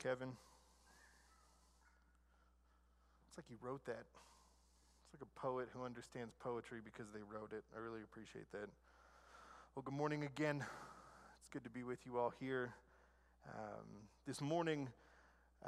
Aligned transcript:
Kevin. 0.00 0.32
It's 3.28 3.36
like 3.36 3.44
you 3.50 3.58
wrote 3.60 3.84
that. 3.84 4.06
It's 5.04 5.20
like 5.20 5.20
a 5.20 5.38
poet 5.38 5.68
who 5.74 5.84
understands 5.84 6.32
poetry 6.40 6.78
because 6.82 7.04
they 7.12 7.20
wrote 7.20 7.52
it. 7.52 7.64
I 7.76 7.80
really 7.80 8.00
appreciate 8.02 8.50
that. 8.52 8.70
Well, 9.74 9.82
good 9.84 9.92
morning 9.92 10.24
again. 10.24 10.64
It's 11.38 11.48
good 11.52 11.64
to 11.64 11.70
be 11.70 11.82
with 11.82 11.98
you 12.06 12.16
all 12.16 12.32
here. 12.40 12.72
Um, 13.46 13.84
this 14.26 14.40
morning, 14.40 14.88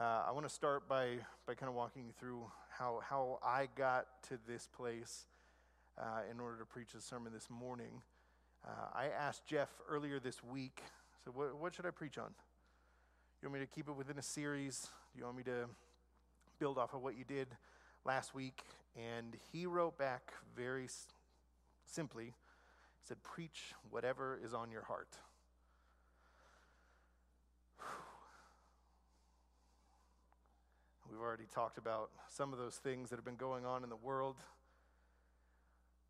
uh, 0.01 0.23
I 0.27 0.31
want 0.33 0.49
to 0.49 0.55
start 0.55 0.89
by, 0.89 1.19
by 1.47 1.53
kind 1.53 1.69
of 1.69 1.75
walking 1.75 2.07
you 2.07 2.13
through 2.19 2.51
how, 2.71 3.03
how 3.07 3.39
I 3.45 3.69
got 3.77 4.07
to 4.31 4.39
this 4.49 4.67
place 4.75 5.27
uh, 5.99 6.23
in 6.31 6.41
order 6.41 6.57
to 6.57 6.65
preach 6.65 6.95
a 6.97 7.03
sermon 7.03 7.35
this 7.35 7.51
morning. 7.51 8.01
Uh, 8.67 8.71
I 8.95 9.09
asked 9.09 9.47
Jeff 9.47 9.69
earlier 9.91 10.19
this 10.19 10.43
week, 10.43 10.81
so 11.23 11.33
what, 11.33 11.55
what 11.57 11.75
should 11.75 11.85
I 11.85 11.91
preach 11.91 12.17
on? 12.17 12.31
You 13.43 13.49
want 13.49 13.61
me 13.61 13.67
to 13.67 13.75
keep 13.75 13.89
it 13.89 13.97
within 13.97 14.19
a 14.19 14.23
series? 14.23 14.87
Do 15.13 15.19
you 15.19 15.25
want 15.25 15.37
me 15.37 15.43
to 15.43 15.65
build 16.61 16.79
off 16.79 16.95
of 16.95 17.03
what 17.03 17.19
you 17.19 17.25
did 17.25 17.49
last 18.05 18.37
week? 18.37 18.63
And 18.95 19.35
he 19.53 19.67
wrote 19.67 19.99
back 19.99 20.33
very 20.57 20.87
simply, 21.85 22.27
he 22.27 22.33
said, 23.03 23.21
Preach 23.25 23.75
whatever 23.91 24.39
is 24.45 24.55
on 24.55 24.71
your 24.71 24.83
heart. 24.83 25.09
We've 31.11 31.21
already 31.21 31.47
talked 31.53 31.79
about 31.79 32.11
some 32.29 32.53
of 32.53 32.61
those 32.61 32.77
things 32.77 33.11
that 33.11 33.17
have 33.17 33.25
been 33.25 33.35
going 33.35 33.67
on 33.67 33.83
in 33.83 33.91
the 33.91 33.97
world. 33.97 34.37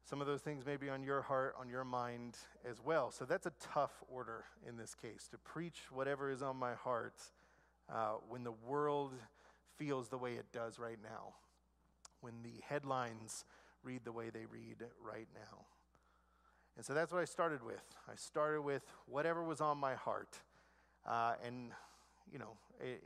Some 0.04 0.20
of 0.20 0.26
those 0.26 0.40
things 0.40 0.66
may 0.66 0.76
be 0.76 0.90
on 0.90 1.02
your 1.02 1.22
heart, 1.22 1.54
on 1.58 1.68
your 1.68 1.84
mind 1.84 2.36
as 2.68 2.80
well. 2.84 3.10
So 3.10 3.24
that's 3.24 3.46
a 3.46 3.52
tough 3.60 4.02
order 4.12 4.44
in 4.68 4.76
this 4.76 4.94
case 4.94 5.28
to 5.30 5.38
preach 5.38 5.78
whatever 5.90 6.30
is 6.30 6.42
on 6.42 6.56
my 6.56 6.74
heart 6.74 7.14
uh, 7.92 8.14
when 8.28 8.44
the 8.44 8.52
world 8.66 9.12
feels 9.78 10.08
the 10.08 10.18
way 10.18 10.34
it 10.34 10.46
does 10.52 10.78
right 10.78 10.98
now, 11.02 11.34
when 12.20 12.34
the 12.42 12.60
headlines 12.68 13.44
read 13.82 14.00
the 14.04 14.12
way 14.12 14.30
they 14.30 14.44
read 14.44 14.84
right 15.02 15.28
now. 15.34 15.66
And 16.76 16.84
so 16.84 16.94
that's 16.94 17.12
what 17.12 17.20
I 17.20 17.24
started 17.24 17.62
with. 17.62 17.82
I 18.10 18.14
started 18.16 18.62
with 18.62 18.82
whatever 19.06 19.44
was 19.44 19.60
on 19.60 19.78
my 19.78 19.94
heart. 19.94 20.38
Uh, 21.06 21.34
and, 21.44 21.70
you 22.32 22.38
know, 22.38 22.56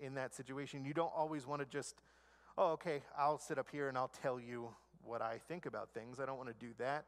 in 0.01 0.15
that 0.15 0.35
situation, 0.35 0.85
you 0.85 0.95
don't 0.95 1.13
always 1.15 1.47
want 1.47 1.63
to 1.63 1.67
just, 1.67 1.97
oh, 2.57 2.73
okay, 2.73 3.03
I'll 3.19 3.39
sit 3.39 3.59
up 3.59 3.69
here 3.71 3.89
and 3.89 3.99
I'll 3.99 4.13
tell 4.23 4.39
you 4.39 4.69
what 5.07 5.23
I 5.23 5.39
think 5.49 5.67
about 5.67 5.91
things. 5.95 6.21
I 6.21 6.27
don't 6.27 6.37
want 6.37 6.49
to 6.49 6.67
do 6.67 6.73
that. 6.79 7.05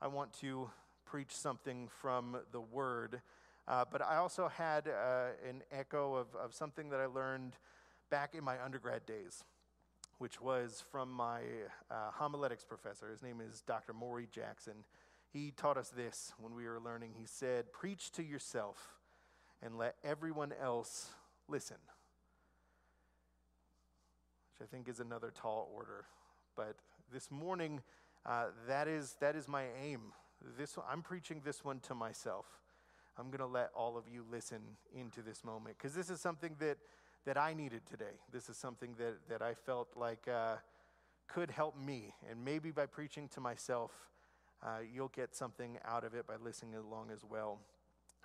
I 0.00 0.06
want 0.06 0.32
to 0.40 0.70
preach 1.04 1.32
something 1.32 1.88
from 2.00 2.36
the 2.52 2.60
Word. 2.60 3.20
Uh, 3.66 3.84
but 3.90 4.02
I 4.02 4.16
also 4.16 4.48
had 4.48 4.88
uh, 4.88 5.28
an 5.48 5.62
echo 5.72 6.14
of, 6.14 6.26
of 6.36 6.54
something 6.54 6.90
that 6.90 7.00
I 7.00 7.06
learned 7.06 7.54
back 8.10 8.34
in 8.34 8.44
my 8.44 8.62
undergrad 8.62 9.04
days, 9.06 9.44
which 10.18 10.40
was 10.40 10.82
from 10.90 11.10
my 11.10 11.40
uh, 11.90 12.10
homiletics 12.12 12.64
professor. 12.64 13.10
His 13.10 13.22
name 13.22 13.40
is 13.40 13.62
Dr. 13.66 13.92
Maury 13.92 14.28
Jackson. 14.30 14.84
He 15.32 15.50
taught 15.50 15.76
us 15.76 15.90
this 15.90 16.32
when 16.38 16.54
we 16.54 16.64
were 16.64 16.80
learning. 16.80 17.12
He 17.18 17.26
said, 17.26 17.72
Preach 17.72 18.10
to 18.12 18.22
yourself 18.22 18.98
and 19.62 19.76
let 19.76 19.96
everyone 20.02 20.52
else 20.62 21.10
listen. 21.48 21.76
Which 24.58 24.66
I 24.66 24.70
think 24.70 24.88
is 24.88 25.00
another 25.00 25.32
tall 25.34 25.70
order. 25.74 26.06
But 26.56 26.76
this 27.12 27.30
morning, 27.30 27.80
uh, 28.26 28.46
that, 28.66 28.88
is, 28.88 29.16
that 29.20 29.36
is 29.36 29.48
my 29.48 29.64
aim. 29.82 30.12
This, 30.58 30.76
I'm 30.90 31.02
preaching 31.02 31.40
this 31.44 31.64
one 31.64 31.80
to 31.80 31.94
myself. 31.94 32.46
I'm 33.18 33.26
going 33.26 33.38
to 33.38 33.46
let 33.46 33.70
all 33.74 33.96
of 33.96 34.04
you 34.12 34.24
listen 34.30 34.60
into 34.94 35.22
this 35.22 35.42
moment 35.44 35.76
because 35.78 35.94
this 35.94 36.10
is 36.10 36.20
something 36.20 36.54
that, 36.60 36.78
that 37.24 37.36
I 37.36 37.54
needed 37.54 37.82
today. 37.86 38.20
This 38.32 38.48
is 38.48 38.56
something 38.56 38.94
that, 38.98 39.16
that 39.28 39.42
I 39.42 39.54
felt 39.54 39.88
like 39.96 40.28
uh, 40.28 40.56
could 41.26 41.50
help 41.50 41.76
me. 41.76 42.14
And 42.30 42.44
maybe 42.44 42.70
by 42.70 42.86
preaching 42.86 43.28
to 43.28 43.40
myself, 43.40 43.90
uh, 44.62 44.78
you'll 44.92 45.08
get 45.08 45.34
something 45.34 45.78
out 45.84 46.04
of 46.04 46.14
it 46.14 46.26
by 46.26 46.34
listening 46.42 46.74
along 46.74 47.10
as 47.12 47.24
well. 47.24 47.58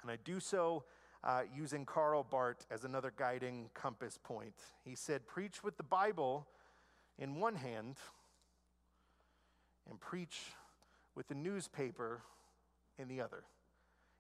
And 0.02 0.12
I 0.12 0.18
do 0.24 0.40
so 0.40 0.84
uh, 1.24 1.44
using 1.56 1.86
Karl 1.86 2.24
Barth 2.24 2.66
as 2.70 2.84
another 2.84 3.12
guiding 3.16 3.70
compass 3.74 4.20
point. 4.22 4.56
He 4.84 4.96
said, 4.96 5.26
Preach 5.26 5.64
with 5.64 5.78
the 5.78 5.84
Bible 5.84 6.48
in 7.18 7.40
one 7.40 7.56
hand 7.56 7.96
and 9.90 10.00
preach 10.00 10.40
with 11.16 11.28
the 11.28 11.36
newspaper 11.36 12.22
in 12.98 13.08
the 13.08 13.22
other 13.22 13.44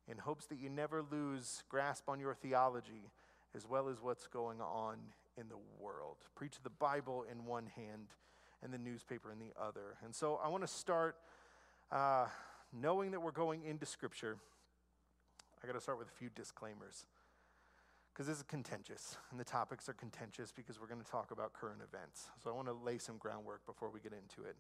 in 0.07 0.17
hopes 0.17 0.45
that 0.47 0.59
you 0.59 0.69
never 0.69 1.03
lose 1.11 1.63
grasp 1.69 2.09
on 2.09 2.19
your 2.19 2.33
theology 2.33 3.09
as 3.55 3.67
well 3.67 3.87
as 3.87 4.01
what's 4.01 4.27
going 4.27 4.59
on 4.59 4.97
in 5.37 5.47
the 5.47 5.57
world. 5.79 6.17
Preach 6.35 6.55
the 6.63 6.69
Bible 6.69 7.25
in 7.31 7.45
one 7.45 7.67
hand 7.75 8.07
and 8.61 8.73
the 8.73 8.77
newspaper 8.77 9.31
in 9.31 9.39
the 9.39 9.51
other. 9.61 9.97
And 10.03 10.13
so 10.13 10.39
I 10.43 10.47
want 10.47 10.63
to 10.63 10.67
start 10.67 11.15
uh, 11.91 12.25
knowing 12.73 13.11
that 13.11 13.21
we're 13.21 13.31
going 13.31 13.63
into 13.63 13.85
Scripture. 13.85 14.37
I 15.63 15.67
got 15.67 15.73
to 15.73 15.81
start 15.81 15.97
with 15.99 16.07
a 16.07 16.17
few 16.17 16.29
disclaimers 16.35 17.05
because 18.13 18.27
this 18.27 18.37
is 18.37 18.43
contentious 18.43 19.17
and 19.31 19.39
the 19.39 19.45
topics 19.45 19.87
are 19.89 19.93
contentious 19.93 20.51
because 20.51 20.79
we're 20.79 20.87
going 20.87 21.01
to 21.01 21.09
talk 21.09 21.31
about 21.31 21.53
current 21.53 21.81
events. 21.81 22.29
So 22.43 22.49
I 22.49 22.53
want 22.53 22.67
to 22.67 22.73
lay 22.73 22.97
some 22.97 23.17
groundwork 23.17 23.65
before 23.65 23.89
we 23.89 23.99
get 23.99 24.13
into 24.13 24.47
it. 24.47 24.55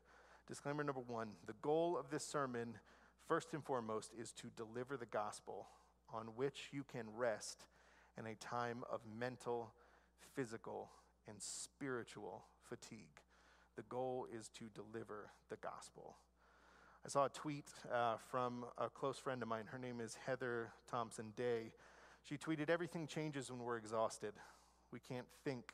Disclaimer 0.47 0.83
number 0.83 1.01
one 1.01 1.29
the 1.45 1.55
goal 1.61 1.97
of 1.97 2.09
this 2.09 2.25
sermon 2.25 2.75
first 3.27 3.53
and 3.53 3.63
foremost, 3.63 4.11
is 4.19 4.31
to 4.33 4.47
deliver 4.55 4.97
the 4.97 5.05
gospel 5.05 5.67
on 6.13 6.27
which 6.35 6.69
you 6.71 6.83
can 6.83 7.05
rest 7.15 7.65
in 8.17 8.25
a 8.25 8.35
time 8.35 8.83
of 8.91 9.01
mental, 9.17 9.71
physical, 10.35 10.91
and 11.27 11.41
spiritual 11.41 12.45
fatigue. 12.61 13.21
The 13.75 13.83
goal 13.83 14.27
is 14.31 14.49
to 14.59 14.65
deliver 14.73 15.29
the 15.49 15.55
gospel. 15.57 16.17
I 17.05 17.09
saw 17.09 17.25
a 17.25 17.29
tweet 17.29 17.67
uh, 17.91 18.17
from 18.29 18.65
a 18.77 18.89
close 18.89 19.17
friend 19.17 19.41
of 19.41 19.47
mine. 19.47 19.65
Her 19.71 19.79
name 19.79 19.99
is 19.99 20.17
Heather 20.25 20.71
Thompson 20.89 21.33
Day. 21.35 21.73
She 22.23 22.37
tweeted 22.37 22.69
Everything 22.69 23.07
changes 23.07 23.49
when 23.51 23.59
we're 23.59 23.77
exhausted. 23.77 24.33
We 24.91 24.99
can't 24.99 25.27
think. 25.43 25.73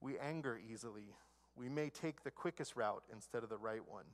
We 0.00 0.18
anger 0.18 0.58
easily. 0.58 1.14
We 1.56 1.68
may 1.68 1.88
take 1.88 2.22
the 2.22 2.30
quickest 2.30 2.76
route 2.76 3.02
instead 3.12 3.42
of 3.42 3.48
the 3.48 3.56
right 3.56 3.86
one. 3.88 4.04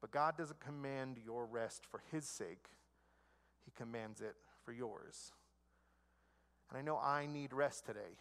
But 0.00 0.10
God 0.10 0.36
doesn't 0.36 0.60
command 0.60 1.18
your 1.24 1.46
rest 1.46 1.84
for 1.90 2.02
His 2.10 2.26
sake, 2.26 2.66
He 3.64 3.72
commands 3.76 4.20
it 4.20 4.34
for 4.64 4.72
yours. 4.72 5.32
And 6.70 6.78
I 6.78 6.82
know 6.82 6.98
I 6.98 7.26
need 7.26 7.52
rest 7.52 7.84
today, 7.86 8.18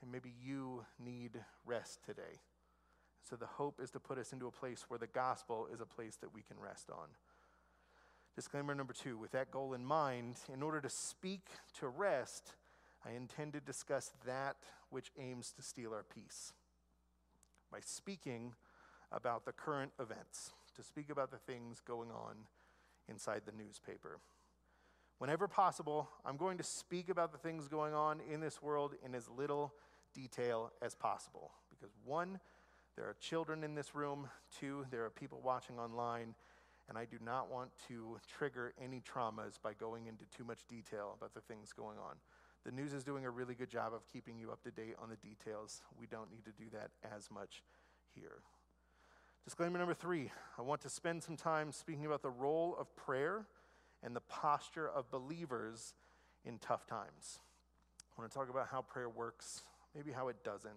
and 0.00 0.10
maybe 0.10 0.32
you 0.42 0.84
need 1.04 1.32
rest 1.66 2.00
today. 2.04 2.40
So 3.28 3.36
the 3.36 3.46
hope 3.46 3.80
is 3.82 3.90
to 3.92 4.00
put 4.00 4.18
us 4.18 4.32
into 4.32 4.46
a 4.46 4.52
place 4.52 4.84
where 4.88 4.98
the 4.98 5.06
gospel 5.06 5.66
is 5.72 5.80
a 5.80 5.86
place 5.86 6.16
that 6.16 6.34
we 6.34 6.42
can 6.42 6.58
rest 6.58 6.90
on. 6.90 7.08
Disclaimer 8.36 8.74
number 8.74 8.92
two 8.92 9.16
with 9.16 9.32
that 9.32 9.50
goal 9.50 9.74
in 9.74 9.84
mind, 9.84 10.36
in 10.52 10.62
order 10.62 10.80
to 10.80 10.90
speak 10.90 11.46
to 11.78 11.88
rest, 11.88 12.54
I 13.04 13.12
intend 13.12 13.52
to 13.54 13.60
discuss 13.60 14.12
that 14.26 14.56
which 14.90 15.10
aims 15.18 15.52
to 15.52 15.62
steal 15.62 15.92
our 15.92 16.04
peace 16.04 16.52
by 17.74 17.80
speaking 17.84 18.54
about 19.10 19.44
the 19.44 19.50
current 19.50 19.90
events 19.98 20.52
to 20.76 20.82
speak 20.84 21.10
about 21.10 21.32
the 21.32 21.38
things 21.38 21.80
going 21.84 22.08
on 22.08 22.36
inside 23.08 23.42
the 23.44 23.64
newspaper. 23.64 24.20
Whenever 25.18 25.48
possible, 25.48 26.08
I'm 26.24 26.36
going 26.36 26.56
to 26.58 26.62
speak 26.62 27.08
about 27.08 27.32
the 27.32 27.38
things 27.38 27.66
going 27.66 27.92
on 27.92 28.20
in 28.32 28.40
this 28.40 28.62
world 28.62 28.94
in 29.04 29.12
as 29.12 29.28
little 29.28 29.74
detail 30.14 30.70
as 30.82 30.94
possible. 30.94 31.50
Because 31.68 31.92
one, 32.04 32.38
there 32.94 33.06
are 33.06 33.16
children 33.18 33.64
in 33.64 33.74
this 33.74 33.92
room. 33.92 34.28
Two, 34.56 34.86
there 34.92 35.04
are 35.04 35.10
people 35.10 35.40
watching 35.42 35.76
online. 35.76 36.36
And 36.88 36.96
I 36.96 37.06
do 37.06 37.16
not 37.24 37.50
want 37.50 37.70
to 37.88 38.18
trigger 38.38 38.72
any 38.80 39.00
traumas 39.00 39.60
by 39.60 39.72
going 39.72 40.06
into 40.06 40.26
too 40.26 40.44
much 40.44 40.60
detail 40.68 41.16
about 41.16 41.34
the 41.34 41.40
things 41.40 41.72
going 41.72 41.98
on. 41.98 42.14
The 42.64 42.72
news 42.72 42.94
is 42.94 43.04
doing 43.04 43.26
a 43.26 43.30
really 43.30 43.54
good 43.54 43.68
job 43.68 43.92
of 43.92 44.06
keeping 44.10 44.38
you 44.38 44.50
up 44.50 44.62
to 44.62 44.70
date 44.70 44.96
on 45.02 45.10
the 45.10 45.16
details. 45.16 45.82
We 46.00 46.06
don't 46.06 46.30
need 46.30 46.44
to 46.46 46.52
do 46.52 46.70
that 46.72 46.90
as 47.14 47.30
much 47.30 47.62
here. 48.14 48.38
Disclaimer 49.44 49.78
number 49.78 49.92
three 49.92 50.30
I 50.58 50.62
want 50.62 50.80
to 50.82 50.88
spend 50.88 51.22
some 51.22 51.36
time 51.36 51.72
speaking 51.72 52.06
about 52.06 52.22
the 52.22 52.30
role 52.30 52.74
of 52.80 52.94
prayer 52.96 53.46
and 54.02 54.16
the 54.16 54.22
posture 54.22 54.88
of 54.88 55.10
believers 55.10 55.92
in 56.46 56.58
tough 56.58 56.86
times. 56.86 57.38
I 58.16 58.20
want 58.20 58.32
to 58.32 58.38
talk 58.38 58.48
about 58.48 58.68
how 58.68 58.80
prayer 58.80 59.10
works, 59.10 59.64
maybe 59.94 60.12
how 60.12 60.28
it 60.28 60.42
doesn't, 60.42 60.72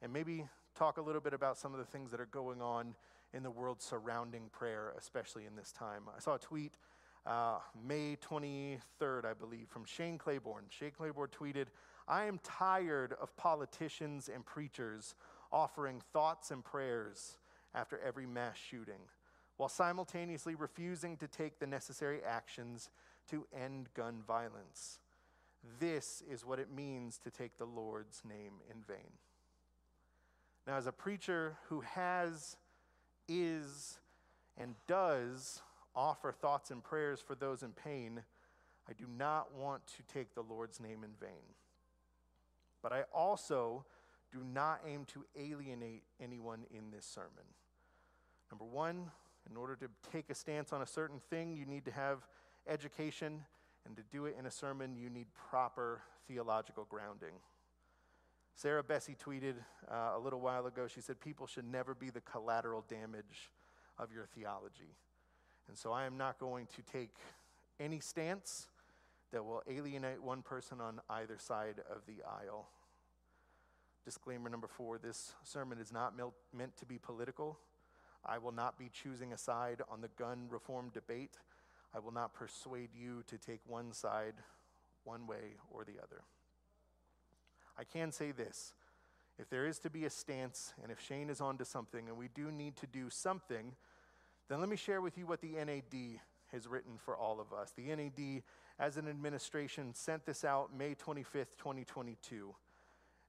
and 0.00 0.10
maybe 0.12 0.46
talk 0.74 0.96
a 0.96 1.02
little 1.02 1.20
bit 1.20 1.34
about 1.34 1.58
some 1.58 1.72
of 1.74 1.78
the 1.78 1.84
things 1.84 2.10
that 2.12 2.20
are 2.20 2.26
going 2.26 2.62
on 2.62 2.94
in 3.34 3.42
the 3.42 3.50
world 3.50 3.82
surrounding 3.82 4.44
prayer, 4.50 4.94
especially 4.96 5.44
in 5.44 5.56
this 5.56 5.72
time. 5.72 6.04
I 6.16 6.20
saw 6.20 6.36
a 6.36 6.38
tweet 6.38 6.78
uh, 7.26 7.58
May 7.86 8.16
23rd, 8.16 9.24
I 9.24 9.34
believe, 9.34 9.68
from 9.68 9.84
Shane 9.84 10.18
Claiborne. 10.18 10.64
Shane 10.68 10.92
Claiborne 10.96 11.28
tweeted, 11.28 11.66
I 12.08 12.24
am 12.24 12.40
tired 12.42 13.14
of 13.20 13.36
politicians 13.36 14.28
and 14.32 14.44
preachers 14.44 15.14
offering 15.52 16.02
thoughts 16.12 16.50
and 16.50 16.64
prayers 16.64 17.36
after 17.74 17.98
every 18.00 18.26
mass 18.26 18.56
shooting, 18.56 19.00
while 19.56 19.68
simultaneously 19.68 20.54
refusing 20.54 21.16
to 21.18 21.28
take 21.28 21.58
the 21.58 21.66
necessary 21.66 22.20
actions 22.24 22.90
to 23.30 23.46
end 23.54 23.88
gun 23.94 24.22
violence. 24.26 24.98
This 25.78 26.22
is 26.28 26.44
what 26.44 26.58
it 26.58 26.72
means 26.74 27.18
to 27.18 27.30
take 27.30 27.58
the 27.58 27.66
Lord's 27.66 28.22
name 28.26 28.54
in 28.70 28.82
vain. 28.82 29.12
Now, 30.66 30.76
as 30.76 30.86
a 30.86 30.92
preacher 30.92 31.56
who 31.68 31.80
has, 31.80 32.56
is, 33.28 33.98
and 34.56 34.74
does 34.86 35.62
offer 35.94 36.32
thoughts 36.32 36.70
and 36.70 36.82
prayers 36.82 37.20
for 37.20 37.34
those 37.34 37.62
in 37.62 37.72
pain, 37.72 38.22
I 38.88 38.92
do 38.92 39.04
not 39.16 39.54
want 39.54 39.86
to 39.86 40.14
take 40.14 40.34
the 40.34 40.42
Lord's 40.42 40.80
name 40.80 41.04
in 41.04 41.10
vain. 41.20 41.54
But 42.82 42.92
I 42.92 43.04
also 43.12 43.84
do 44.32 44.38
not 44.54 44.80
aim 44.86 45.04
to 45.06 45.24
alienate 45.38 46.02
anyone 46.20 46.60
in 46.70 46.90
this 46.90 47.04
sermon. 47.04 47.44
Number 48.50 48.64
one, 48.64 49.10
in 49.50 49.56
order 49.56 49.76
to 49.76 49.88
take 50.12 50.30
a 50.30 50.34
stance 50.34 50.72
on 50.72 50.82
a 50.82 50.86
certain 50.86 51.20
thing, 51.30 51.54
you 51.54 51.66
need 51.66 51.84
to 51.84 51.90
have 51.90 52.26
education, 52.68 53.42
and 53.86 53.96
to 53.96 54.02
do 54.10 54.26
it 54.26 54.36
in 54.38 54.46
a 54.46 54.50
sermon, 54.50 54.96
you 54.96 55.10
need 55.10 55.26
proper 55.50 56.02
theological 56.28 56.86
grounding. 56.88 57.34
Sarah 58.54 58.82
Bessey 58.82 59.16
tweeted 59.16 59.54
uh, 59.90 60.16
a 60.16 60.18
little 60.18 60.40
while 60.40 60.66
ago, 60.66 60.86
she 60.86 61.00
said, 61.00 61.20
People 61.20 61.46
should 61.46 61.64
never 61.64 61.94
be 61.94 62.10
the 62.10 62.20
collateral 62.20 62.84
damage 62.88 63.50
of 63.98 64.12
your 64.12 64.26
theology. 64.26 64.96
And 65.70 65.78
so 65.78 65.92
I 65.92 66.04
am 66.04 66.18
not 66.18 66.40
going 66.40 66.66
to 66.74 66.82
take 66.82 67.14
any 67.78 68.00
stance 68.00 68.66
that 69.30 69.44
will 69.44 69.62
alienate 69.70 70.20
one 70.20 70.42
person 70.42 70.80
on 70.80 71.00
either 71.08 71.38
side 71.38 71.76
of 71.88 72.04
the 72.08 72.24
aisle. 72.28 72.66
Disclaimer 74.04 74.50
number 74.50 74.66
four 74.66 74.98
this 74.98 75.32
sermon 75.44 75.78
is 75.78 75.92
not 75.92 76.12
meant 76.52 76.76
to 76.78 76.86
be 76.86 76.98
political. 76.98 77.56
I 78.26 78.38
will 78.38 78.50
not 78.50 78.80
be 78.80 78.90
choosing 78.92 79.32
a 79.32 79.38
side 79.38 79.80
on 79.88 80.00
the 80.00 80.08
gun 80.18 80.48
reform 80.50 80.90
debate. 80.92 81.36
I 81.94 82.00
will 82.00 82.12
not 82.12 82.34
persuade 82.34 82.90
you 82.92 83.22
to 83.28 83.38
take 83.38 83.60
one 83.64 83.92
side 83.92 84.34
one 85.04 85.28
way 85.28 85.54
or 85.70 85.84
the 85.84 86.02
other. 86.02 86.22
I 87.78 87.84
can 87.84 88.10
say 88.10 88.32
this 88.32 88.72
if 89.38 89.48
there 89.48 89.66
is 89.66 89.78
to 89.78 89.88
be 89.88 90.04
a 90.04 90.10
stance, 90.10 90.74
and 90.82 90.90
if 90.90 91.00
Shane 91.00 91.30
is 91.30 91.40
onto 91.40 91.64
something, 91.64 92.08
and 92.08 92.18
we 92.18 92.26
do 92.34 92.50
need 92.50 92.74
to 92.78 92.88
do 92.88 93.08
something, 93.08 93.76
then 94.50 94.58
let 94.58 94.68
me 94.68 94.76
share 94.76 95.00
with 95.00 95.16
you 95.16 95.26
what 95.26 95.40
the 95.40 95.52
NAD 95.52 96.18
has 96.50 96.66
written 96.66 96.94
for 96.98 97.16
all 97.16 97.40
of 97.40 97.52
us. 97.52 97.72
The 97.76 97.94
NAD, 97.94 98.42
as 98.80 98.96
an 98.96 99.06
administration, 99.06 99.94
sent 99.94 100.26
this 100.26 100.44
out 100.44 100.76
May 100.76 100.96
25th, 100.96 101.56
2022. 101.56 102.52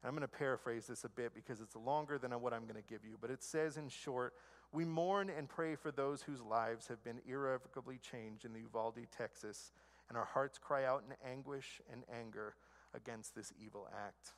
And 0.01 0.09
I'm 0.09 0.15
going 0.15 0.21
to 0.21 0.27
paraphrase 0.27 0.87
this 0.87 1.03
a 1.03 1.09
bit 1.09 1.35
because 1.35 1.61
it's 1.61 1.75
longer 1.75 2.17
than 2.17 2.31
what 2.41 2.53
I'm 2.53 2.63
going 2.63 2.81
to 2.81 2.89
give 2.89 3.05
you, 3.05 3.17
but 3.21 3.29
it 3.29 3.43
says 3.43 3.77
in 3.77 3.87
short, 3.87 4.33
we 4.71 4.83
mourn 4.83 5.29
and 5.29 5.47
pray 5.47 5.75
for 5.75 5.91
those 5.91 6.23
whose 6.23 6.41
lives 6.41 6.87
have 6.87 7.03
been 7.03 7.19
irrevocably 7.27 7.99
changed 7.99 8.43
in 8.43 8.53
the 8.53 8.61
Uvalde, 8.61 9.05
Texas, 9.15 9.71
and 10.09 10.17
our 10.17 10.25
hearts 10.25 10.57
cry 10.57 10.85
out 10.85 11.03
in 11.07 11.29
anguish 11.29 11.81
and 11.91 12.03
anger 12.19 12.55
against 12.95 13.35
this 13.35 13.53
evil 13.63 13.87
act. 14.05 14.31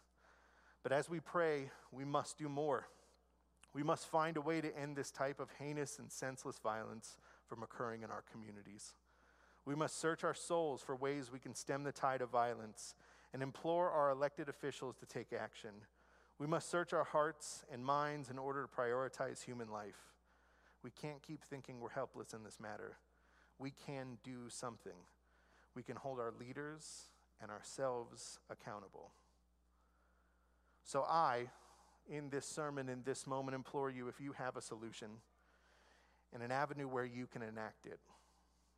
But 0.81 0.91
as 0.91 1.09
we 1.09 1.21
pray, 1.21 1.69
we 1.93 2.03
must 2.03 2.37
do 2.37 2.49
more. 2.49 2.87
We 3.73 3.83
must 3.83 4.07
find 4.07 4.37
a 4.37 4.41
way 4.41 4.61
to 4.61 4.77
end 4.77 4.95
this 4.95 5.11
type 5.11 5.39
of 5.39 5.49
heinous 5.59 5.97
and 5.99 6.11
senseless 6.11 6.59
violence 6.59 7.17
from 7.47 7.63
occurring 7.63 8.03
in 8.03 8.11
our 8.11 8.23
communities. 8.31 8.93
We 9.65 9.75
must 9.75 9.99
search 9.99 10.23
our 10.23 10.33
souls 10.33 10.81
for 10.81 10.95
ways 10.95 11.31
we 11.31 11.39
can 11.39 11.55
stem 11.55 11.83
the 11.83 11.91
tide 11.91 12.21
of 12.21 12.29
violence 12.29 12.95
and 13.33 13.41
implore 13.41 13.89
our 13.89 14.11
elected 14.11 14.49
officials 14.49 14.95
to 14.97 15.05
take 15.05 15.33
action. 15.33 15.71
We 16.37 16.47
must 16.47 16.69
search 16.69 16.93
our 16.93 17.03
hearts 17.03 17.63
and 17.71 17.83
minds 17.83 18.29
in 18.29 18.37
order 18.37 18.61
to 18.61 18.67
prioritize 18.67 19.43
human 19.43 19.69
life. 19.71 20.13
We 20.83 20.91
can't 20.91 21.21
keep 21.21 21.43
thinking 21.43 21.79
we're 21.79 21.89
helpless 21.89 22.33
in 22.33 22.43
this 22.43 22.59
matter. 22.59 22.97
We 23.57 23.71
can 23.87 24.17
do 24.23 24.49
something. 24.49 24.97
We 25.75 25.83
can 25.83 25.95
hold 25.95 26.19
our 26.19 26.33
leaders 26.37 27.09
and 27.41 27.49
ourselves 27.49 28.39
accountable. 28.49 29.11
So, 30.83 31.03
I, 31.03 31.47
in 32.09 32.29
this 32.29 32.45
sermon, 32.45 32.89
in 32.89 33.03
this 33.03 33.25
moment, 33.25 33.55
implore 33.55 33.89
you 33.89 34.07
if 34.07 34.19
you 34.19 34.33
have 34.33 34.57
a 34.57 34.61
solution 34.61 35.09
and 36.33 36.43
an 36.43 36.51
avenue 36.51 36.87
where 36.87 37.05
you 37.05 37.27
can 37.27 37.41
enact 37.41 37.85
it, 37.85 37.99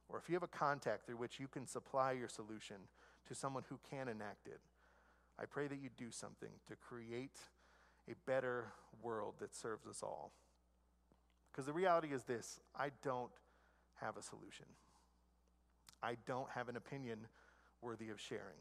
or 0.09 0.17
if 0.17 0.29
you 0.29 0.35
have 0.35 0.43
a 0.43 0.47
contact 0.47 1.05
through 1.05 1.17
which 1.17 1.39
you 1.39 1.47
can 1.47 1.65
supply 1.65 2.11
your 2.11 2.27
solution 2.27 2.77
to 3.27 3.35
someone 3.35 3.63
who 3.69 3.79
can 3.89 4.07
enact 4.07 4.47
it, 4.47 4.59
I 5.39 5.45
pray 5.45 5.67
that 5.67 5.79
you 5.81 5.89
do 5.97 6.11
something 6.11 6.49
to 6.67 6.75
create 6.75 7.37
a 8.09 8.13
better 8.25 8.67
world 9.01 9.35
that 9.39 9.55
serves 9.55 9.87
us 9.87 10.01
all. 10.03 10.31
Because 11.51 11.65
the 11.65 11.73
reality 11.73 12.09
is 12.13 12.23
this 12.23 12.59
I 12.77 12.91
don't 13.03 13.31
have 14.01 14.17
a 14.17 14.21
solution. 14.21 14.65
I 16.03 16.17
don't 16.27 16.49
have 16.51 16.69
an 16.69 16.75
opinion 16.75 17.19
worthy 17.81 18.09
of 18.09 18.19
sharing. 18.19 18.59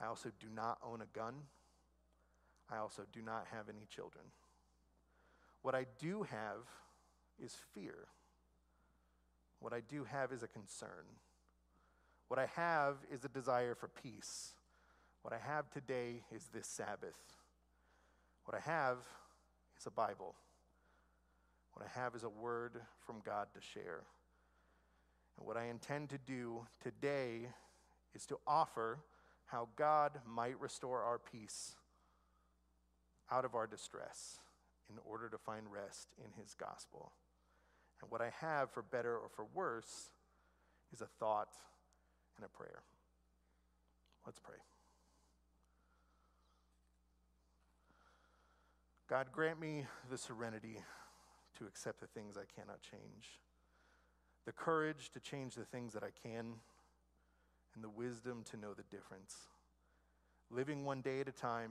I 0.00 0.06
also 0.06 0.30
do 0.40 0.46
not 0.54 0.78
own 0.84 1.02
a 1.02 1.18
gun. 1.18 1.34
I 2.70 2.78
also 2.78 3.02
do 3.12 3.22
not 3.22 3.46
have 3.52 3.68
any 3.68 3.86
children. 3.88 4.24
What 5.62 5.74
I 5.74 5.86
do 5.98 6.22
have 6.22 6.66
is 7.42 7.56
fear. 7.74 8.08
What 9.60 9.72
I 9.72 9.80
do 9.80 10.04
have 10.04 10.32
is 10.32 10.42
a 10.42 10.48
concern. 10.48 11.04
What 12.28 12.38
I 12.38 12.46
have 12.56 12.96
is 13.10 13.24
a 13.24 13.28
desire 13.28 13.74
for 13.74 13.88
peace. 13.88 14.52
What 15.22 15.32
I 15.32 15.38
have 15.38 15.70
today 15.70 16.22
is 16.34 16.48
this 16.52 16.66
Sabbath. 16.66 17.16
What 18.44 18.56
I 18.56 18.60
have 18.60 18.98
is 19.78 19.86
a 19.86 19.90
Bible. 19.90 20.34
What 21.72 21.86
I 21.86 22.00
have 22.00 22.14
is 22.14 22.24
a 22.24 22.28
word 22.28 22.80
from 23.06 23.16
God 23.24 23.48
to 23.54 23.60
share. 23.60 24.02
And 25.38 25.46
what 25.46 25.56
I 25.56 25.66
intend 25.66 26.10
to 26.10 26.18
do 26.18 26.66
today 26.82 27.48
is 28.14 28.26
to 28.26 28.38
offer 28.46 28.98
how 29.46 29.68
God 29.76 30.12
might 30.26 30.60
restore 30.60 31.02
our 31.02 31.18
peace 31.18 31.76
out 33.30 33.44
of 33.44 33.54
our 33.54 33.66
distress 33.66 34.38
in 34.90 34.98
order 35.04 35.28
to 35.28 35.38
find 35.38 35.64
rest 35.70 36.08
in 36.18 36.30
His 36.40 36.54
gospel. 36.54 37.12
And 38.00 38.10
what 38.10 38.20
I 38.20 38.30
have, 38.40 38.70
for 38.70 38.82
better 38.82 39.16
or 39.16 39.28
for 39.28 39.46
worse, 39.54 40.10
is 40.92 41.00
a 41.00 41.06
thought 41.18 41.54
and 42.36 42.44
a 42.44 42.48
prayer. 42.48 42.82
Let's 44.24 44.38
pray. 44.40 44.56
God, 49.08 49.28
grant 49.32 49.58
me 49.58 49.86
the 50.10 50.18
serenity 50.18 50.82
to 51.58 51.66
accept 51.66 52.00
the 52.00 52.06
things 52.06 52.36
I 52.36 52.44
cannot 52.60 52.82
change, 52.82 53.40
the 54.44 54.52
courage 54.52 55.10
to 55.14 55.20
change 55.20 55.54
the 55.54 55.64
things 55.64 55.94
that 55.94 56.02
I 56.02 56.10
can, 56.22 56.54
and 57.74 57.82
the 57.84 57.88
wisdom 57.88 58.42
to 58.50 58.56
know 58.56 58.74
the 58.74 58.82
difference. 58.94 59.34
Living 60.50 60.84
one 60.84 61.00
day 61.00 61.20
at 61.20 61.28
a 61.28 61.32
time, 61.32 61.70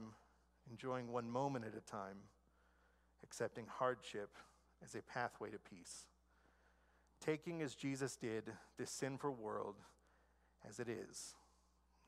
enjoying 0.70 1.12
one 1.12 1.30
moment 1.30 1.64
at 1.64 1.76
a 1.76 1.90
time, 1.90 2.16
accepting 3.22 3.66
hardship 3.68 4.30
as 4.84 4.94
a 4.94 5.02
pathway 5.02 5.50
to 5.50 5.58
peace. 5.58 6.06
Taking 7.24 7.62
as 7.62 7.74
Jesus 7.74 8.16
did 8.16 8.44
this 8.78 8.90
sinful 8.90 9.34
world 9.34 9.76
as 10.68 10.78
it 10.78 10.88
is, 10.88 11.34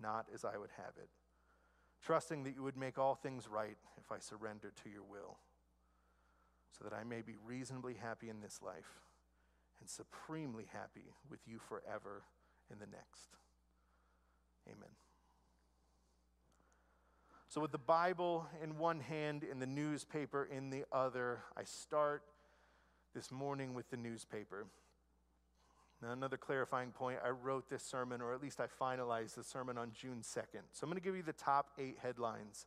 not 0.01 0.27
as 0.33 0.45
I 0.45 0.57
would 0.57 0.71
have 0.77 0.95
it. 0.97 1.09
Trusting 2.03 2.45
that 2.45 2.55
you 2.55 2.63
would 2.63 2.77
make 2.77 2.99
all 2.99 3.15
things 3.15 3.49
right 3.49 3.77
if 3.99 4.11
I 4.11 4.19
surrender 4.19 4.73
to 4.83 4.91
your 4.91 5.03
will 5.03 5.39
so 6.81 6.89
that 6.89 6.95
I 6.95 7.05
may 7.05 7.21
be 7.23 7.35
reasonably 7.45 7.95
happy 7.95 8.31
in 8.31 8.41
this 8.41 8.61
life 8.65 9.01
and 9.81 9.89
supremely 9.89 10.65
happy 10.73 11.13
with 11.29 11.41
you 11.47 11.59
forever 11.59 12.23
in 12.71 12.79
the 12.79 12.87
next. 12.87 13.37
Amen. 14.69 15.10
So, 17.51 17.61
with 17.61 17.73
the 17.73 17.79
Bible 17.79 18.47
in 18.63 18.79
one 18.79 19.01
hand 19.01 19.43
and 19.43 19.61
the 19.61 19.67
newspaper 19.67 20.49
in 20.57 20.71
the 20.71 20.85
other, 20.93 21.41
I 21.57 21.65
start 21.65 22.23
this 23.13 23.33
morning 23.33 23.75
with 23.75 23.91
the 23.91 23.97
newspaper. 23.97 24.67
Now, 26.01 26.13
another 26.13 26.37
clarifying 26.37 26.93
point 26.93 27.19
I 27.27 27.31
wrote 27.31 27.69
this 27.69 27.83
sermon, 27.83 28.21
or 28.21 28.33
at 28.35 28.41
least 28.41 28.61
I 28.61 28.67
finalized 28.81 29.35
the 29.35 29.43
sermon 29.43 29.79
on 29.79 29.91
June 29.93 30.19
2nd. 30.23 30.63
So, 30.71 30.85
I'm 30.85 30.91
going 30.91 30.95
to 30.95 31.01
give 31.01 31.17
you 31.17 31.25
the 31.25 31.33
top 31.33 31.73
eight 31.77 31.99
headlines 32.01 32.67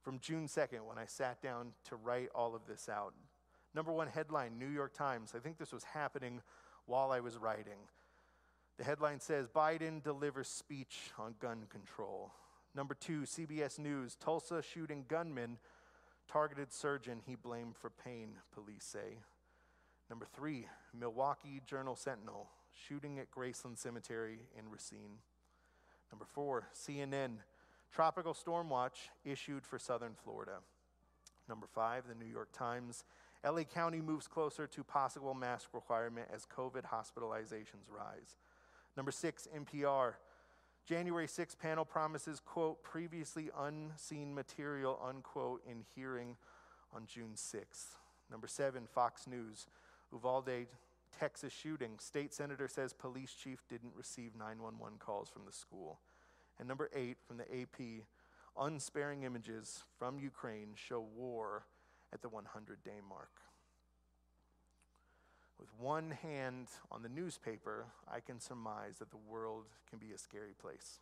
from 0.00 0.20
June 0.20 0.46
2nd 0.46 0.86
when 0.86 0.96
I 0.96 1.06
sat 1.06 1.42
down 1.42 1.72
to 1.88 1.96
write 1.96 2.28
all 2.32 2.54
of 2.54 2.60
this 2.68 2.88
out. 2.88 3.14
Number 3.74 3.90
one 3.90 4.06
headline, 4.06 4.60
New 4.60 4.68
York 4.68 4.94
Times. 4.94 5.32
I 5.34 5.40
think 5.40 5.58
this 5.58 5.72
was 5.72 5.82
happening 5.82 6.40
while 6.86 7.10
I 7.10 7.18
was 7.18 7.36
writing. 7.36 7.80
The 8.78 8.84
headline 8.84 9.18
says 9.18 9.48
Biden 9.48 10.00
delivers 10.04 10.46
speech 10.46 11.10
on 11.18 11.34
gun 11.40 11.64
control. 11.68 12.30
Number 12.74 12.94
two, 12.94 13.22
CBS 13.22 13.78
News 13.78 14.14
Tulsa 14.14 14.62
shooting 14.62 15.04
gunman 15.08 15.58
targeted 16.30 16.72
surgeon 16.72 17.20
he 17.26 17.34
blamed 17.34 17.76
for 17.76 17.90
pain, 17.90 18.34
police 18.54 18.84
say. 18.84 19.18
Number 20.08 20.26
three, 20.32 20.66
Milwaukee 20.98 21.60
Journal 21.66 21.96
Sentinel 21.96 22.48
shooting 22.88 23.18
at 23.18 23.30
Graceland 23.30 23.78
Cemetery 23.78 24.40
in 24.56 24.70
Racine. 24.70 25.18
Number 26.12 26.24
four, 26.24 26.68
CNN 26.74 27.38
tropical 27.92 28.34
storm 28.34 28.68
watch 28.68 29.10
issued 29.24 29.66
for 29.66 29.78
southern 29.78 30.14
Florida. 30.22 30.58
Number 31.48 31.66
five, 31.66 32.04
the 32.08 32.14
New 32.14 32.30
York 32.30 32.50
Times 32.52 33.04
LA 33.44 33.62
County 33.62 34.00
moves 34.00 34.28
closer 34.28 34.66
to 34.66 34.84
possible 34.84 35.34
mask 35.34 35.70
requirement 35.72 36.28
as 36.32 36.46
COVID 36.46 36.84
hospitalizations 36.84 37.88
rise. 37.90 38.36
Number 38.96 39.10
six, 39.10 39.48
NPR. 39.56 40.14
January 40.86 41.28
6 41.28 41.54
panel 41.54 41.84
promises, 41.84 42.40
quote, 42.40 42.82
previously 42.82 43.50
unseen 43.58 44.34
material, 44.34 44.98
unquote, 45.06 45.62
in 45.68 45.84
hearing 45.94 46.36
on 46.94 47.06
June 47.06 47.32
6th. 47.36 47.96
Number 48.30 48.46
seven, 48.46 48.86
Fox 48.86 49.26
News. 49.26 49.66
Uvalde, 50.12 50.66
Texas 51.18 51.52
shooting. 51.52 51.98
State 51.98 52.32
senator 52.32 52.68
says 52.68 52.92
police 52.92 53.32
chief 53.32 53.62
didn't 53.68 53.92
receive 53.96 54.34
911 54.36 54.98
calls 54.98 55.28
from 55.28 55.42
the 55.44 55.52
school. 55.52 56.00
And 56.58 56.68
number 56.68 56.90
eight, 56.94 57.16
from 57.26 57.38
the 57.38 57.44
AP, 57.44 58.04
unsparing 58.58 59.22
images 59.24 59.82
from 59.98 60.18
Ukraine 60.18 60.70
show 60.74 61.04
war 61.16 61.64
at 62.12 62.22
the 62.22 62.28
100 62.28 62.82
day 62.84 63.00
mark. 63.08 63.30
With 65.60 65.68
one 65.78 66.10
hand 66.22 66.68
on 66.90 67.02
the 67.02 67.10
newspaper, 67.10 67.84
I 68.10 68.20
can 68.20 68.40
surmise 68.40 68.96
that 68.98 69.10
the 69.10 69.18
world 69.18 69.66
can 69.90 69.98
be 69.98 70.12
a 70.12 70.18
scary 70.18 70.54
place. 70.58 71.00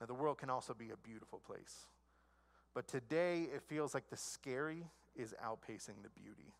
Now, 0.00 0.06
the 0.06 0.14
world 0.14 0.38
can 0.38 0.50
also 0.50 0.74
be 0.74 0.90
a 0.90 0.96
beautiful 0.96 1.38
place. 1.38 1.86
But 2.74 2.88
today, 2.88 3.42
it 3.54 3.62
feels 3.62 3.94
like 3.94 4.10
the 4.10 4.16
scary 4.16 4.88
is 5.14 5.32
outpacing 5.40 6.02
the 6.02 6.08
beauty. 6.20 6.52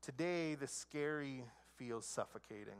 Today, 0.00 0.54
the 0.54 0.68
scary 0.68 1.42
feels 1.76 2.06
suffocating, 2.06 2.78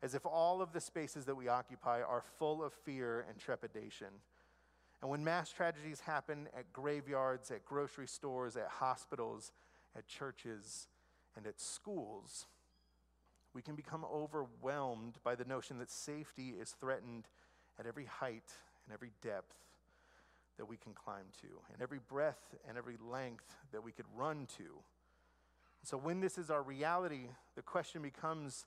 as 0.00 0.14
if 0.14 0.24
all 0.24 0.62
of 0.62 0.72
the 0.72 0.80
spaces 0.80 1.24
that 1.24 1.34
we 1.34 1.48
occupy 1.48 2.02
are 2.02 2.22
full 2.38 2.62
of 2.62 2.72
fear 2.72 3.26
and 3.28 3.36
trepidation. 3.36 4.08
And 5.02 5.10
when 5.10 5.24
mass 5.24 5.50
tragedies 5.50 5.98
happen 5.98 6.48
at 6.56 6.72
graveyards, 6.72 7.50
at 7.50 7.64
grocery 7.64 8.06
stores, 8.06 8.56
at 8.56 8.68
hospitals, 8.68 9.50
at 9.96 10.06
churches, 10.06 10.86
and 11.36 11.46
at 11.46 11.60
schools, 11.60 12.46
we 13.54 13.62
can 13.62 13.74
become 13.74 14.04
overwhelmed 14.04 15.18
by 15.24 15.34
the 15.34 15.44
notion 15.44 15.78
that 15.78 15.90
safety 15.90 16.54
is 16.60 16.70
threatened 16.80 17.26
at 17.78 17.86
every 17.86 18.04
height 18.04 18.52
and 18.84 18.94
every 18.94 19.10
depth 19.22 19.56
that 20.58 20.66
we 20.66 20.76
can 20.76 20.92
climb 20.92 21.24
to, 21.40 21.48
and 21.72 21.80
every 21.80 22.00
breath 22.08 22.54
and 22.68 22.76
every 22.76 22.96
length 23.10 23.56
that 23.72 23.82
we 23.82 23.92
could 23.92 24.04
run 24.14 24.46
to. 24.58 24.82
So, 25.82 25.96
when 25.96 26.20
this 26.20 26.36
is 26.36 26.50
our 26.50 26.62
reality, 26.62 27.28
the 27.56 27.62
question 27.62 28.02
becomes 28.02 28.66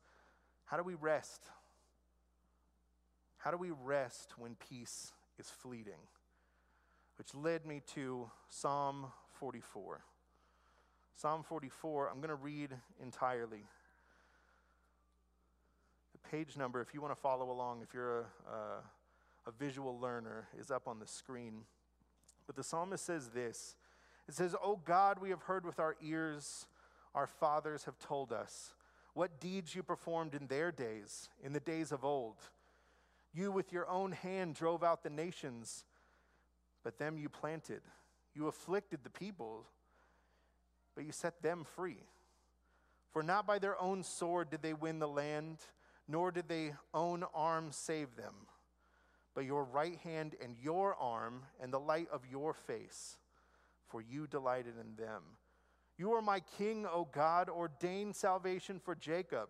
how 0.66 0.78
do 0.78 0.84
we 0.84 0.96
rest? 0.96 1.44
How 3.38 3.52
do 3.52 3.58
we 3.58 3.70
rest 3.70 4.34
when 4.38 4.56
peace 4.56 5.12
is 5.38 5.50
fleeting? 5.50 6.00
Which 7.18 7.36
led 7.36 7.66
me 7.66 7.82
to 7.94 8.32
Psalm 8.50 9.08
44. 9.34 10.02
Psalm 11.16 11.44
44, 11.44 12.10
I'm 12.10 12.18
going 12.18 12.30
to 12.30 12.36
read 12.36 12.72
entirely. 13.02 13.66
The 16.12 16.30
page 16.30 16.58
number, 16.58 16.82
if 16.82 16.94
you 16.94 17.02
want 17.02 17.14
to 17.14 17.20
follow 17.20 17.52
along, 17.52 17.82
if 17.82 17.94
you're 17.94 18.20
a, 18.20 18.26
a, 18.52 19.50
a 19.50 19.52
visual 19.58 20.00
learner, 20.00 20.48
is 20.60 20.72
up 20.72 20.88
on 20.88 21.00
the 21.00 21.08
screen. 21.08 21.62
But 22.48 22.56
the 22.56 22.64
psalmist 22.64 23.06
says 23.06 23.30
this 23.30 23.76
It 24.28 24.34
says, 24.34 24.56
Oh 24.62 24.80
God, 24.84 25.20
we 25.20 25.30
have 25.30 25.44
heard 25.44 25.66
with 25.66 25.80
our 25.80 25.96
ears, 26.04 26.66
our 27.16 27.28
fathers 27.28 27.86
have 27.86 28.00
told 28.00 28.34
us 28.34 28.74
what 29.14 29.40
deeds 29.40 29.76
you 29.76 29.84
performed 29.84 30.34
in 30.34 30.48
their 30.48 30.72
days, 30.72 31.30
in 31.44 31.54
the 31.54 31.60
days 31.60 31.92
of 31.92 32.04
old. 32.04 32.38
You 33.34 33.52
with 33.52 33.72
your 33.72 33.88
own 33.90 34.12
hand 34.12 34.56
drove 34.56 34.84
out 34.84 35.04
the 35.04 35.10
nations, 35.10 35.86
but 36.84 36.98
them 36.98 37.18
you 37.18 37.30
planted. 37.30 37.82
You 38.36 38.48
afflicted 38.48 39.00
the 39.04 39.10
people 39.10 39.66
but 40.96 41.06
you 41.06 41.12
set 41.12 41.42
them 41.42 41.66
free. 41.76 42.04
For 43.12 43.24
not 43.24 43.46
by 43.46 43.60
their 43.60 43.80
own 43.82 44.04
sword 44.04 44.50
did 44.50 44.62
they 44.62 44.74
win 44.74 45.00
the 45.00 45.08
land, 45.08 45.60
nor 46.08 46.32
did 46.32 46.48
they 46.48 46.74
own 46.94 47.24
arms 47.34 47.76
save 47.76 48.16
them, 48.16 48.34
but 49.36 49.46
your 49.46 49.64
right 49.64 49.98
hand 50.00 50.36
and 50.44 50.56
your 50.62 50.96
arm 50.96 51.44
and 51.62 51.72
the 51.72 51.80
light 51.80 52.08
of 52.12 52.22
your 52.30 52.54
face, 52.54 53.18
for 53.88 54.02
you 54.02 54.28
delighted 54.28 54.74
in 54.80 54.96
them. 54.96 55.22
You 55.98 56.14
are 56.14 56.22
my 56.22 56.40
king, 56.58 56.88
O 56.92 57.08
God, 57.12 57.50
ordain 57.50 58.14
salvation 58.14 58.80
for 58.84 58.96
Jacob. 58.96 59.50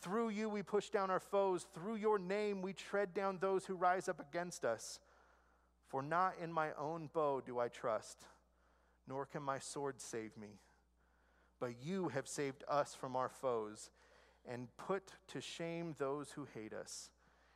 Through 0.00 0.30
you 0.30 0.48
we 0.48 0.62
push 0.62 0.88
down 0.88 1.10
our 1.10 1.20
foes, 1.20 1.66
through 1.74 1.96
your 1.96 2.18
name 2.18 2.62
we 2.62 2.72
tread 2.72 3.12
down 3.12 3.38
those 3.38 3.66
who 3.66 3.74
rise 3.74 4.08
up 4.08 4.18
against 4.20 4.64
us. 4.64 4.98
For 5.88 6.02
not 6.02 6.34
in 6.42 6.52
my 6.52 6.70
own 6.78 7.10
bow 7.12 7.42
do 7.44 7.58
I 7.58 7.68
trust 7.68 8.24
nor 9.08 9.24
can 9.26 9.42
my 9.42 9.58
sword 9.58 10.00
save 10.00 10.36
me. 10.36 10.60
But 11.60 11.82
you 11.82 12.08
have 12.08 12.28
saved 12.28 12.64
us 12.68 12.94
from 12.94 13.16
our 13.16 13.28
foes 13.28 13.90
and 14.46 14.68
put 14.76 15.12
to 15.28 15.40
shame 15.40 15.94
those 15.98 16.30
who 16.30 16.46
hate 16.54 16.72
us. 16.72 17.10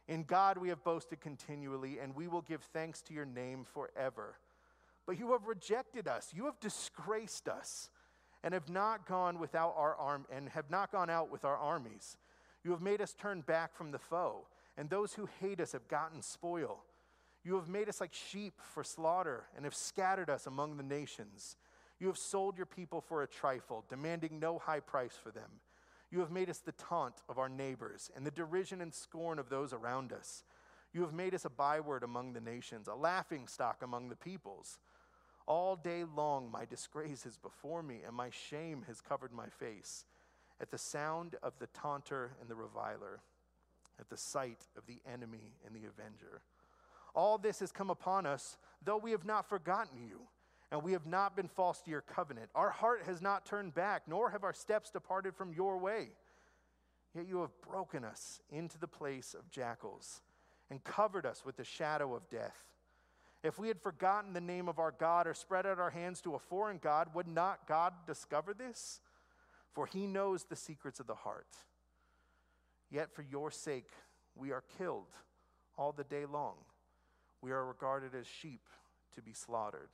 In 0.08 0.24
God 0.24 0.58
we 0.58 0.68
have 0.68 0.82
boasted 0.82 1.20
continually, 1.20 1.98
and 1.98 2.14
we 2.14 2.26
will 2.26 2.42
give 2.42 2.62
thanks 2.62 3.00
to 3.02 3.14
your 3.14 3.24
name 3.24 3.64
forever. 3.64 4.38
But 5.06 5.18
you 5.18 5.32
have 5.32 5.46
rejected 5.46 6.08
us, 6.08 6.32
you 6.34 6.46
have 6.46 6.60
disgraced 6.60 7.48
us, 7.48 7.90
and 8.42 8.54
have 8.54 8.68
not 8.68 9.06
gone 9.06 9.38
without 9.38 9.74
our 9.76 9.94
arm 9.96 10.26
and 10.30 10.48
have 10.48 10.70
not 10.70 10.90
gone 10.90 11.08
out 11.08 11.30
with 11.30 11.44
our 11.44 11.56
armies. 11.56 12.16
You 12.64 12.72
have 12.72 12.82
made 12.82 13.00
us 13.00 13.14
turn 13.14 13.40
back 13.42 13.74
from 13.74 13.92
the 13.92 13.98
foe, 13.98 14.46
and 14.76 14.90
those 14.90 15.14
who 15.14 15.28
hate 15.40 15.60
us 15.60 15.72
have 15.72 15.88
gotten 15.88 16.22
spoil. 16.22 16.84
You 17.44 17.56
have 17.56 17.68
made 17.68 17.88
us 17.88 18.00
like 18.00 18.12
sheep 18.12 18.54
for 18.60 18.84
slaughter 18.84 19.44
and 19.56 19.64
have 19.64 19.74
scattered 19.74 20.30
us 20.30 20.46
among 20.46 20.76
the 20.76 20.82
nations. 20.82 21.56
You 21.98 22.06
have 22.06 22.18
sold 22.18 22.56
your 22.56 22.66
people 22.66 23.00
for 23.00 23.22
a 23.22 23.26
trifle, 23.26 23.84
demanding 23.88 24.38
no 24.38 24.58
high 24.58 24.80
price 24.80 25.18
for 25.20 25.30
them. 25.30 25.60
You 26.10 26.20
have 26.20 26.30
made 26.30 26.50
us 26.50 26.58
the 26.58 26.72
taunt 26.72 27.14
of 27.28 27.38
our 27.38 27.48
neighbors 27.48 28.10
and 28.14 28.26
the 28.26 28.30
derision 28.30 28.80
and 28.80 28.92
scorn 28.92 29.38
of 29.38 29.48
those 29.48 29.72
around 29.72 30.12
us. 30.12 30.44
You 30.92 31.00
have 31.02 31.14
made 31.14 31.34
us 31.34 31.44
a 31.44 31.50
byword 31.50 32.02
among 32.02 32.32
the 32.32 32.40
nations, 32.40 32.86
a 32.86 32.94
laughing 32.94 33.46
stock 33.46 33.82
among 33.82 34.08
the 34.08 34.16
peoples. 34.16 34.78
All 35.46 35.74
day 35.74 36.04
long, 36.04 36.50
my 36.50 36.64
disgrace 36.64 37.24
is 37.24 37.38
before 37.38 37.82
me, 37.82 38.00
and 38.06 38.14
my 38.14 38.30
shame 38.30 38.84
has 38.86 39.00
covered 39.00 39.32
my 39.32 39.48
face. 39.48 40.04
At 40.60 40.70
the 40.70 40.78
sound 40.78 41.36
of 41.42 41.54
the 41.58 41.66
taunter 41.68 42.32
and 42.40 42.48
the 42.48 42.54
reviler, 42.54 43.20
at 43.98 44.10
the 44.10 44.16
sight 44.16 44.66
of 44.76 44.86
the 44.86 45.00
enemy 45.10 45.54
and 45.66 45.74
the 45.74 45.88
avenger. 45.88 46.42
All 47.14 47.38
this 47.38 47.60
has 47.60 47.72
come 47.72 47.90
upon 47.90 48.26
us, 48.26 48.56
though 48.84 48.96
we 48.96 49.10
have 49.10 49.24
not 49.24 49.48
forgotten 49.48 50.02
you, 50.02 50.20
and 50.70 50.82
we 50.82 50.92
have 50.92 51.06
not 51.06 51.36
been 51.36 51.48
false 51.48 51.82
to 51.82 51.90
your 51.90 52.00
covenant. 52.00 52.48
Our 52.54 52.70
heart 52.70 53.02
has 53.04 53.20
not 53.20 53.44
turned 53.44 53.74
back, 53.74 54.04
nor 54.06 54.30
have 54.30 54.44
our 54.44 54.54
steps 54.54 54.90
departed 54.90 55.34
from 55.34 55.52
your 55.52 55.76
way. 55.76 56.08
Yet 57.14 57.28
you 57.28 57.42
have 57.42 57.60
broken 57.60 58.04
us 58.04 58.40
into 58.50 58.78
the 58.78 58.88
place 58.88 59.34
of 59.34 59.50
jackals 59.50 60.22
and 60.70 60.82
covered 60.82 61.26
us 61.26 61.44
with 61.44 61.56
the 61.56 61.64
shadow 61.64 62.14
of 62.14 62.30
death. 62.30 62.64
If 63.44 63.58
we 63.58 63.68
had 63.68 63.80
forgotten 63.80 64.32
the 64.32 64.40
name 64.40 64.68
of 64.68 64.78
our 64.78 64.92
God 64.92 65.26
or 65.26 65.34
spread 65.34 65.66
out 65.66 65.78
our 65.78 65.90
hands 65.90 66.22
to 66.22 66.36
a 66.36 66.38
foreign 66.38 66.78
God, 66.78 67.08
would 67.12 67.28
not 67.28 67.66
God 67.68 67.92
discover 68.06 68.54
this? 68.54 69.00
For 69.74 69.84
he 69.84 70.06
knows 70.06 70.44
the 70.44 70.56
secrets 70.56 71.00
of 71.00 71.06
the 71.06 71.14
heart. 71.14 71.48
Yet 72.90 73.14
for 73.14 73.22
your 73.22 73.50
sake 73.50 73.88
we 74.34 74.52
are 74.52 74.64
killed 74.78 75.08
all 75.76 75.92
the 75.92 76.04
day 76.04 76.24
long 76.24 76.54
we 77.42 77.50
are 77.50 77.66
regarded 77.66 78.14
as 78.14 78.26
sheep 78.26 78.62
to 79.14 79.22
be 79.22 79.32
slaughtered. 79.32 79.90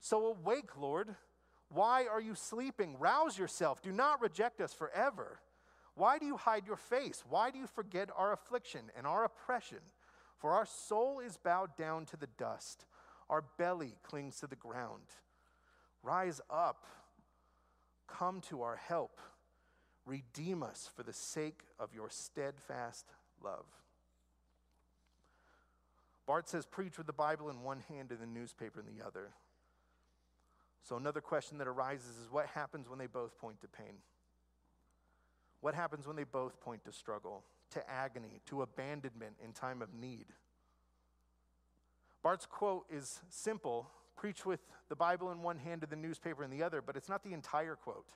So 0.00 0.26
awake, 0.26 0.76
Lord. 0.78 1.16
Why 1.70 2.06
are 2.06 2.20
you 2.20 2.34
sleeping? 2.34 2.96
Rouse 2.98 3.38
yourself. 3.38 3.82
Do 3.82 3.92
not 3.92 4.20
reject 4.20 4.60
us 4.60 4.74
forever. 4.74 5.40
Why 5.94 6.18
do 6.18 6.26
you 6.26 6.36
hide 6.36 6.66
your 6.66 6.76
face? 6.76 7.22
Why 7.28 7.50
do 7.50 7.58
you 7.58 7.66
forget 7.66 8.10
our 8.16 8.32
affliction 8.32 8.82
and 8.96 9.06
our 9.06 9.24
oppression? 9.24 9.78
For 10.38 10.52
our 10.52 10.66
soul 10.66 11.20
is 11.20 11.36
bowed 11.36 11.76
down 11.76 12.06
to 12.06 12.16
the 12.16 12.28
dust, 12.38 12.86
our 13.28 13.44
belly 13.58 13.96
clings 14.02 14.40
to 14.40 14.46
the 14.46 14.56
ground. 14.56 15.04
Rise 16.02 16.40
up, 16.48 16.86
come 18.08 18.40
to 18.48 18.62
our 18.62 18.76
help, 18.76 19.20
redeem 20.06 20.62
us 20.62 20.88
for 20.96 21.02
the 21.02 21.12
sake 21.12 21.60
of 21.78 21.94
your 21.94 22.08
steadfast 22.08 23.12
love. 23.42 23.66
Barth 26.30 26.46
says, 26.46 26.64
preach 26.64 26.96
with 26.96 27.08
the 27.08 27.12
Bible 27.12 27.50
in 27.50 27.64
one 27.64 27.80
hand 27.88 28.12
and 28.12 28.20
the 28.20 28.24
newspaper 28.24 28.78
in 28.78 28.86
the 28.86 29.04
other. 29.04 29.30
So, 30.84 30.94
another 30.94 31.20
question 31.20 31.58
that 31.58 31.66
arises 31.66 32.18
is 32.18 32.30
what 32.30 32.46
happens 32.46 32.88
when 32.88 33.00
they 33.00 33.08
both 33.08 33.36
point 33.36 33.60
to 33.62 33.66
pain? 33.66 33.94
What 35.60 35.74
happens 35.74 36.06
when 36.06 36.14
they 36.14 36.22
both 36.22 36.60
point 36.60 36.84
to 36.84 36.92
struggle, 36.92 37.42
to 37.72 37.82
agony, 37.90 38.42
to 38.46 38.62
abandonment 38.62 39.38
in 39.44 39.52
time 39.52 39.82
of 39.82 39.92
need? 39.92 40.26
Barth's 42.22 42.46
quote 42.46 42.86
is 42.88 43.18
simple 43.28 43.90
preach 44.16 44.46
with 44.46 44.60
the 44.88 44.94
Bible 44.94 45.32
in 45.32 45.42
one 45.42 45.58
hand 45.58 45.82
and 45.82 45.90
the 45.90 45.96
newspaper 45.96 46.44
in 46.44 46.50
the 46.50 46.62
other, 46.62 46.80
but 46.80 46.94
it's 46.94 47.08
not 47.08 47.24
the 47.24 47.32
entire 47.32 47.74
quote. 47.74 48.06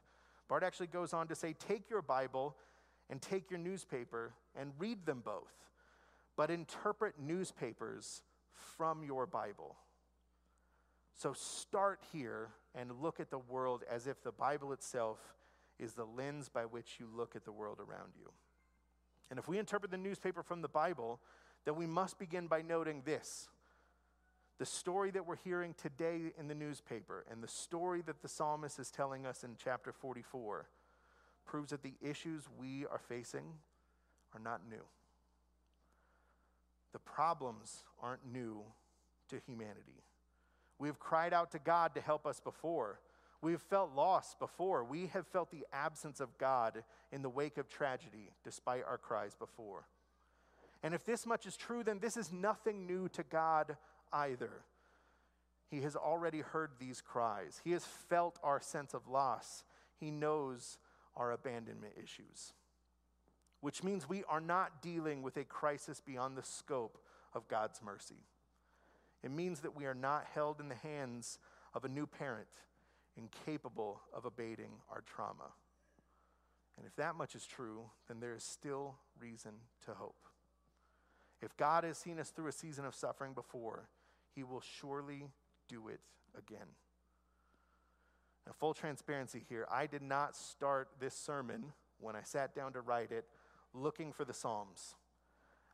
Barth 0.48 0.62
actually 0.62 0.86
goes 0.86 1.12
on 1.12 1.26
to 1.26 1.34
say, 1.34 1.52
take 1.52 1.90
your 1.90 2.00
Bible 2.00 2.54
and 3.10 3.20
take 3.20 3.50
your 3.50 3.58
newspaper 3.58 4.34
and 4.54 4.70
read 4.78 5.04
them 5.04 5.20
both 5.24 5.50
but 6.36 6.50
interpret 6.50 7.14
newspapers 7.18 8.22
from 8.54 9.02
your 9.02 9.26
Bible. 9.26 9.76
So 11.14 11.32
start 11.32 12.00
here 12.12 12.48
and 12.74 12.90
look 13.00 13.20
at 13.20 13.30
the 13.30 13.38
world 13.38 13.84
as 13.90 14.06
if 14.06 14.22
the 14.22 14.32
Bible 14.32 14.72
itself 14.72 15.18
is 15.78 15.94
the 15.94 16.04
lens 16.04 16.48
by 16.48 16.62
which 16.64 16.96
you 16.98 17.06
look 17.14 17.36
at 17.36 17.44
the 17.44 17.52
world 17.52 17.78
around 17.78 18.12
you. 18.18 18.30
And 19.30 19.38
if 19.38 19.48
we 19.48 19.58
interpret 19.58 19.90
the 19.90 19.96
newspaper 19.96 20.42
from 20.42 20.62
the 20.62 20.68
Bible, 20.68 21.20
then 21.64 21.76
we 21.76 21.86
must 21.86 22.18
begin 22.18 22.46
by 22.46 22.62
noting 22.62 23.02
this. 23.04 23.48
The 24.58 24.66
story 24.66 25.10
that 25.12 25.26
we're 25.26 25.36
hearing 25.36 25.74
today 25.80 26.32
in 26.38 26.46
the 26.46 26.54
newspaper 26.54 27.24
and 27.30 27.42
the 27.42 27.48
story 27.48 28.02
that 28.02 28.22
the 28.22 28.28
psalmist 28.28 28.78
is 28.78 28.90
telling 28.90 29.26
us 29.26 29.42
in 29.42 29.56
chapter 29.62 29.92
44 29.92 30.68
proves 31.44 31.70
that 31.70 31.82
the 31.82 31.94
issues 32.00 32.44
we 32.58 32.86
are 32.86 33.00
facing 33.08 33.44
are 34.32 34.40
not 34.40 34.60
new. 34.68 34.82
The 36.94 37.00
problems 37.00 37.82
aren't 38.00 38.24
new 38.32 38.62
to 39.28 39.40
humanity. 39.46 40.04
We 40.78 40.86
have 40.86 41.00
cried 41.00 41.34
out 41.34 41.50
to 41.50 41.58
God 41.58 41.92
to 41.96 42.00
help 42.00 42.24
us 42.24 42.38
before. 42.38 43.00
We 43.42 43.50
have 43.50 43.62
felt 43.62 43.96
lost 43.96 44.38
before. 44.38 44.84
We 44.84 45.08
have 45.08 45.26
felt 45.26 45.50
the 45.50 45.66
absence 45.72 46.20
of 46.20 46.38
God 46.38 46.84
in 47.10 47.22
the 47.22 47.28
wake 47.28 47.58
of 47.58 47.68
tragedy, 47.68 48.30
despite 48.44 48.84
our 48.88 48.96
cries 48.96 49.34
before. 49.34 49.88
And 50.84 50.94
if 50.94 51.04
this 51.04 51.26
much 51.26 51.46
is 51.46 51.56
true, 51.56 51.82
then 51.82 51.98
this 51.98 52.16
is 52.16 52.32
nothing 52.32 52.86
new 52.86 53.08
to 53.08 53.24
God 53.24 53.76
either. 54.12 54.62
He 55.68 55.80
has 55.80 55.96
already 55.96 56.42
heard 56.42 56.70
these 56.78 57.00
cries, 57.00 57.60
He 57.64 57.72
has 57.72 57.84
felt 57.84 58.38
our 58.44 58.60
sense 58.60 58.94
of 58.94 59.08
loss, 59.08 59.64
He 59.98 60.12
knows 60.12 60.78
our 61.16 61.32
abandonment 61.32 61.94
issues. 62.00 62.52
Which 63.64 63.82
means 63.82 64.06
we 64.06 64.24
are 64.24 64.42
not 64.42 64.82
dealing 64.82 65.22
with 65.22 65.38
a 65.38 65.44
crisis 65.44 65.98
beyond 65.98 66.36
the 66.36 66.42
scope 66.42 66.98
of 67.32 67.48
God's 67.48 67.80
mercy. 67.82 68.20
It 69.22 69.30
means 69.30 69.60
that 69.60 69.74
we 69.74 69.86
are 69.86 69.94
not 69.94 70.26
held 70.34 70.60
in 70.60 70.68
the 70.68 70.74
hands 70.74 71.38
of 71.72 71.82
a 71.82 71.88
new 71.88 72.06
parent 72.06 72.46
incapable 73.16 74.02
of 74.12 74.26
abating 74.26 74.68
our 74.90 75.00
trauma. 75.00 75.54
And 76.76 76.86
if 76.86 76.94
that 76.96 77.14
much 77.14 77.34
is 77.34 77.46
true, 77.46 77.84
then 78.06 78.20
there 78.20 78.34
is 78.34 78.44
still 78.44 78.96
reason 79.18 79.52
to 79.86 79.92
hope. 79.92 80.28
If 81.40 81.56
God 81.56 81.84
has 81.84 81.96
seen 81.96 82.18
us 82.18 82.28
through 82.28 82.48
a 82.48 82.52
season 82.52 82.84
of 82.84 82.94
suffering 82.94 83.32
before, 83.32 83.88
he 84.34 84.44
will 84.44 84.60
surely 84.60 85.30
do 85.68 85.88
it 85.88 86.00
again. 86.36 86.68
Now, 88.46 88.52
full 88.60 88.74
transparency 88.74 89.42
here, 89.48 89.66
I 89.72 89.86
did 89.86 90.02
not 90.02 90.36
start 90.36 90.88
this 91.00 91.14
sermon 91.14 91.72
when 91.98 92.14
I 92.14 92.24
sat 92.24 92.54
down 92.54 92.74
to 92.74 92.82
write 92.82 93.10
it 93.10 93.24
looking 93.74 94.12
for 94.12 94.24
the 94.24 94.32
Psalms. 94.32 94.94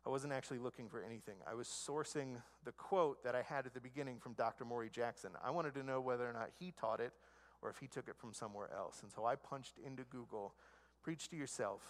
I 0.06 0.08
wasn't 0.08 0.32
actually 0.32 0.58
looking 0.58 0.88
for 0.88 1.02
anything. 1.02 1.36
I 1.46 1.54
was 1.54 1.68
sourcing 1.68 2.36
the 2.64 2.72
quote 2.72 3.22
that 3.22 3.34
I 3.34 3.42
had 3.42 3.66
at 3.66 3.74
the 3.74 3.80
beginning 3.80 4.18
from 4.18 4.32
Dr. 4.32 4.64
Maury 4.64 4.88
Jackson. 4.88 5.32
I 5.44 5.50
wanted 5.50 5.74
to 5.74 5.82
know 5.82 6.00
whether 6.00 6.28
or 6.28 6.32
not 6.32 6.50
he 6.58 6.72
taught 6.72 7.00
it 7.00 7.12
or 7.60 7.68
if 7.68 7.76
he 7.78 7.86
took 7.86 8.08
it 8.08 8.16
from 8.16 8.32
somewhere 8.32 8.70
else. 8.74 9.02
And 9.02 9.12
so 9.12 9.26
I 9.26 9.36
punched 9.36 9.74
into 9.84 10.04
Google, 10.04 10.54
preach 11.02 11.28
to 11.28 11.36
yourself, 11.36 11.82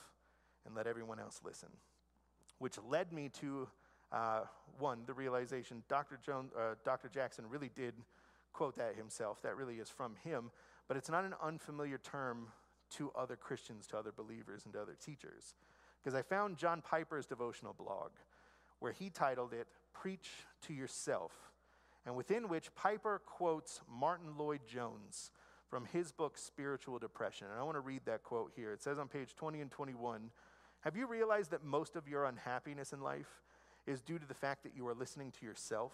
and 0.67 0.75
let 0.75 0.88
everyone 0.88 1.21
else 1.21 1.40
listen, 1.45 1.69
which 2.59 2.76
led 2.88 3.12
me 3.12 3.29
to 3.40 3.69
uh, 4.12 4.40
one, 4.79 5.00
the 5.07 5.14
realization 5.14 5.85
Dr. 5.88 6.19
Jones, 6.25 6.50
uh, 6.59 6.75
Dr. 6.85 7.09
Jackson 7.09 7.45
really 7.49 7.71
did 7.75 7.95
quote 8.52 8.76
that 8.76 8.97
himself. 8.97 9.40
That 9.43 9.57
really 9.57 9.76
is 9.76 9.88
from 9.88 10.17
him, 10.25 10.50
but 10.88 10.97
it's 10.97 11.09
not 11.09 11.25
an 11.25 11.35
unfamiliar 11.40 11.99
term 11.99 12.49
to 12.97 13.12
other 13.17 13.37
Christians, 13.37 13.87
to 13.88 13.99
other 13.99 14.11
believers, 14.11 14.64
and 14.64 14.75
to 14.75 14.83
other 14.83 14.97
teachers. 15.00 15.55
Because 16.02 16.14
I 16.14 16.23
found 16.23 16.57
John 16.57 16.83
Piper's 16.83 17.26
devotional 17.26 17.75
blog 17.75 18.11
where 18.78 18.92
he 18.92 19.11
titled 19.11 19.52
it 19.52 19.69
Preach 19.92 20.30
to 20.66 20.73
Yourself, 20.73 21.33
and 22.07 22.16
within 22.16 22.49
which 22.49 22.75
Piper 22.75 23.21
quotes 23.25 23.80
Martyn 23.88 24.38
Lloyd-Jones 24.38 25.30
from 25.69 25.85
his 25.85 26.11
book 26.11 26.38
Spiritual 26.38 26.99
Depression. 26.99 27.47
And 27.50 27.61
I 27.61 27.62
want 27.62 27.76
to 27.76 27.80
read 27.80 28.02
that 28.07 28.25
quote 28.25 28.52
here. 28.57 28.73
It 28.73 28.83
says 28.83 28.99
on 28.99 29.09
page 29.09 29.37
20 29.37 29.61
and 29.61 29.71
21 29.71 30.30
Have 30.80 30.97
you 30.97 31.07
realized 31.07 31.50
that 31.52 31.62
most 31.62 31.95
of 31.95 32.09
your 32.09 32.25
unhappiness 32.25 32.92
in 32.92 33.00
life 33.00 33.42
is 33.87 34.00
due 34.00 34.19
to 34.19 34.26
the 34.26 34.35
fact 34.35 34.62
that 34.64 34.75
you 34.75 34.87
are 34.88 34.95
listening 34.95 35.30
to 35.38 35.47
yourself 35.47 35.92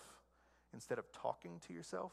instead 0.72 0.98
of 0.98 1.10
talking 1.12 1.60
to 1.66 1.75
yourself? 1.75 2.12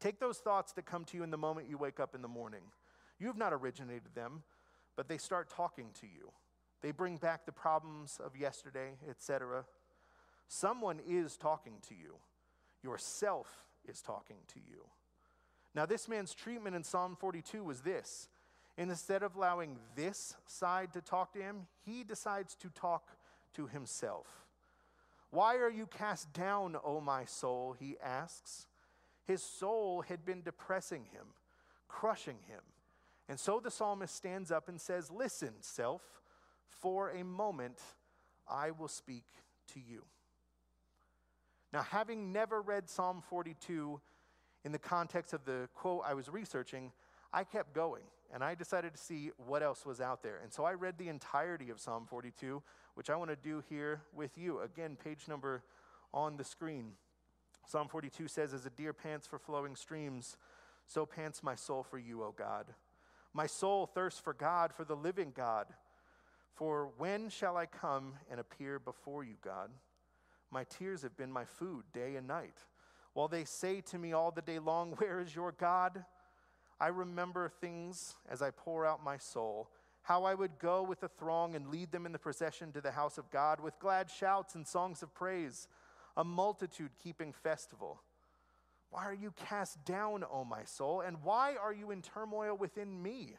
Take 0.00 0.18
those 0.18 0.38
thoughts 0.38 0.72
that 0.72 0.84
come 0.84 1.04
to 1.06 1.16
you 1.16 1.22
in 1.22 1.30
the 1.30 1.38
moment 1.38 1.70
you 1.70 1.78
wake 1.78 2.00
up 2.00 2.14
in 2.14 2.22
the 2.22 2.28
morning. 2.28 2.62
You 3.20 3.28
have 3.28 3.36
not 3.36 3.52
originated 3.52 4.14
them, 4.16 4.42
but 4.96 5.08
they 5.08 5.18
start 5.18 5.48
talking 5.48 5.88
to 6.00 6.06
you. 6.06 6.32
They 6.82 6.90
bring 6.90 7.16
back 7.16 7.46
the 7.46 7.52
problems 7.52 8.18
of 8.24 8.36
yesterday, 8.36 8.94
etc. 9.08 9.64
Someone 10.48 11.00
is 11.06 11.36
talking 11.36 11.74
to 11.88 11.94
you. 11.94 12.16
Yourself 12.82 13.64
is 13.88 14.02
talking 14.02 14.38
to 14.48 14.60
you. 14.60 14.84
Now, 15.74 15.86
this 15.86 16.08
man's 16.08 16.34
treatment 16.34 16.76
in 16.76 16.84
Psalm 16.84 17.16
42 17.18 17.64
was 17.64 17.80
this. 17.80 18.28
Instead 18.76 19.22
of 19.22 19.36
allowing 19.36 19.78
this 19.96 20.34
side 20.46 20.92
to 20.92 21.00
talk 21.00 21.32
to 21.34 21.40
him, 21.40 21.66
he 21.84 22.04
decides 22.04 22.54
to 22.56 22.68
talk 22.70 23.16
to 23.54 23.66
himself. 23.66 24.26
Why 25.30 25.56
are 25.56 25.70
you 25.70 25.86
cast 25.86 26.32
down, 26.32 26.76
O 26.84 27.00
my 27.00 27.24
soul? 27.24 27.74
He 27.78 27.96
asks. 28.02 28.66
His 29.26 29.42
soul 29.42 30.02
had 30.02 30.24
been 30.24 30.42
depressing 30.42 31.04
him, 31.12 31.26
crushing 31.88 32.38
him. 32.46 32.60
And 33.28 33.38
so 33.38 33.60
the 33.60 33.70
psalmist 33.70 34.14
stands 34.14 34.50
up 34.50 34.68
and 34.68 34.80
says, 34.80 35.10
Listen, 35.10 35.54
self, 35.60 36.02
for 36.68 37.10
a 37.10 37.24
moment 37.24 37.80
I 38.48 38.70
will 38.70 38.88
speak 38.88 39.24
to 39.74 39.80
you. 39.80 40.04
Now, 41.72 41.82
having 41.82 42.32
never 42.32 42.60
read 42.60 42.90
Psalm 42.90 43.22
42 43.28 44.00
in 44.64 44.72
the 44.72 44.78
context 44.78 45.32
of 45.32 45.44
the 45.44 45.68
quote 45.74 46.02
I 46.06 46.14
was 46.14 46.28
researching, 46.28 46.92
I 47.32 47.44
kept 47.44 47.74
going 47.74 48.02
and 48.32 48.42
I 48.42 48.54
decided 48.54 48.94
to 48.94 49.00
see 49.00 49.30
what 49.36 49.62
else 49.62 49.86
was 49.86 50.00
out 50.00 50.22
there. 50.22 50.40
And 50.42 50.52
so 50.52 50.64
I 50.64 50.74
read 50.74 50.98
the 50.98 51.08
entirety 51.08 51.70
of 51.70 51.80
Psalm 51.80 52.06
42, 52.08 52.62
which 52.94 53.10
I 53.10 53.16
want 53.16 53.30
to 53.30 53.36
do 53.36 53.62
here 53.68 54.02
with 54.14 54.36
you. 54.36 54.60
Again, 54.60 54.96
page 55.02 55.28
number 55.28 55.62
on 56.12 56.36
the 56.36 56.44
screen. 56.44 56.92
Psalm 57.66 57.88
42 57.88 58.28
says, 58.28 58.52
As 58.52 58.66
a 58.66 58.70
deer 58.70 58.92
pants 58.92 59.26
for 59.26 59.38
flowing 59.38 59.76
streams, 59.76 60.36
so 60.86 61.06
pants 61.06 61.42
my 61.42 61.54
soul 61.54 61.82
for 61.82 61.98
you, 61.98 62.22
O 62.22 62.34
God. 62.36 62.66
My 63.34 63.46
soul 63.46 63.86
thirsts 63.86 64.20
for 64.20 64.34
God, 64.34 64.72
for 64.72 64.84
the 64.84 64.96
living 64.96 65.32
God. 65.34 65.66
For 66.54 66.90
when 66.98 67.30
shall 67.30 67.56
I 67.56 67.66
come 67.66 68.14
and 68.30 68.38
appear 68.38 68.78
before 68.78 69.24
you, 69.24 69.34
God? 69.42 69.70
My 70.50 70.64
tears 70.64 71.02
have 71.02 71.16
been 71.16 71.32
my 71.32 71.44
food 71.44 71.84
day 71.92 72.16
and 72.16 72.26
night. 72.26 72.58
While 73.14 73.28
they 73.28 73.44
say 73.44 73.80
to 73.82 73.98
me 73.98 74.12
all 74.12 74.30
the 74.30 74.42
day 74.42 74.58
long, 74.58 74.92
Where 74.98 75.20
is 75.20 75.34
your 75.34 75.52
God? 75.52 76.04
I 76.78 76.88
remember 76.88 77.48
things 77.48 78.16
as 78.28 78.42
I 78.42 78.50
pour 78.50 78.84
out 78.84 79.04
my 79.04 79.16
soul, 79.16 79.70
how 80.02 80.24
I 80.24 80.34
would 80.34 80.58
go 80.58 80.82
with 80.82 81.00
the 81.00 81.08
throng 81.08 81.54
and 81.54 81.68
lead 81.68 81.92
them 81.92 82.06
in 82.06 82.12
the 82.12 82.18
procession 82.18 82.72
to 82.72 82.80
the 82.80 82.90
house 82.90 83.18
of 83.18 83.30
God 83.30 83.60
with 83.60 83.78
glad 83.78 84.10
shouts 84.10 84.56
and 84.56 84.66
songs 84.66 85.02
of 85.02 85.14
praise, 85.14 85.68
a 86.16 86.24
multitude 86.24 86.90
keeping 87.02 87.32
festival. 87.32 88.00
Why 88.92 89.06
are 89.06 89.14
you 89.14 89.32
cast 89.48 89.82
down, 89.86 90.22
O 90.30 90.44
my 90.44 90.64
soul? 90.64 91.00
And 91.00 91.16
why 91.22 91.56
are 91.56 91.72
you 91.72 91.92
in 91.92 92.02
turmoil 92.02 92.54
within 92.54 93.02
me? 93.02 93.36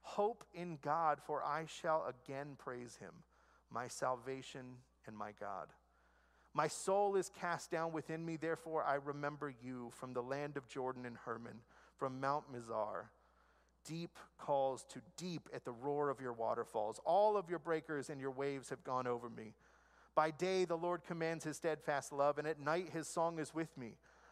Hope 0.00 0.42
in 0.52 0.76
God, 0.82 1.20
for 1.24 1.40
I 1.44 1.66
shall 1.66 2.04
again 2.08 2.56
praise 2.58 2.96
him, 2.96 3.12
my 3.70 3.86
salvation 3.86 4.78
and 5.06 5.16
my 5.16 5.30
God. 5.38 5.68
My 6.52 6.66
soul 6.66 7.14
is 7.14 7.30
cast 7.40 7.70
down 7.70 7.92
within 7.92 8.26
me, 8.26 8.36
therefore 8.36 8.82
I 8.82 8.94
remember 8.94 9.54
you 9.62 9.92
from 9.94 10.14
the 10.14 10.20
land 10.20 10.56
of 10.56 10.66
Jordan 10.66 11.06
and 11.06 11.16
Hermon, 11.16 11.60
from 11.96 12.20
Mount 12.20 12.52
Mizar. 12.52 13.04
Deep 13.86 14.18
calls 14.36 14.84
to 14.90 15.00
deep 15.16 15.48
at 15.54 15.64
the 15.64 15.70
roar 15.70 16.10
of 16.10 16.20
your 16.20 16.32
waterfalls. 16.32 16.98
All 17.04 17.36
of 17.36 17.48
your 17.48 17.60
breakers 17.60 18.10
and 18.10 18.20
your 18.20 18.32
waves 18.32 18.68
have 18.70 18.82
gone 18.82 19.06
over 19.06 19.30
me. 19.30 19.54
By 20.16 20.32
day, 20.32 20.64
the 20.64 20.76
Lord 20.76 21.04
commands 21.04 21.44
his 21.44 21.56
steadfast 21.56 22.12
love, 22.12 22.38
and 22.38 22.48
at 22.48 22.58
night, 22.58 22.90
his 22.92 23.06
song 23.06 23.38
is 23.38 23.54
with 23.54 23.78
me, 23.78 23.94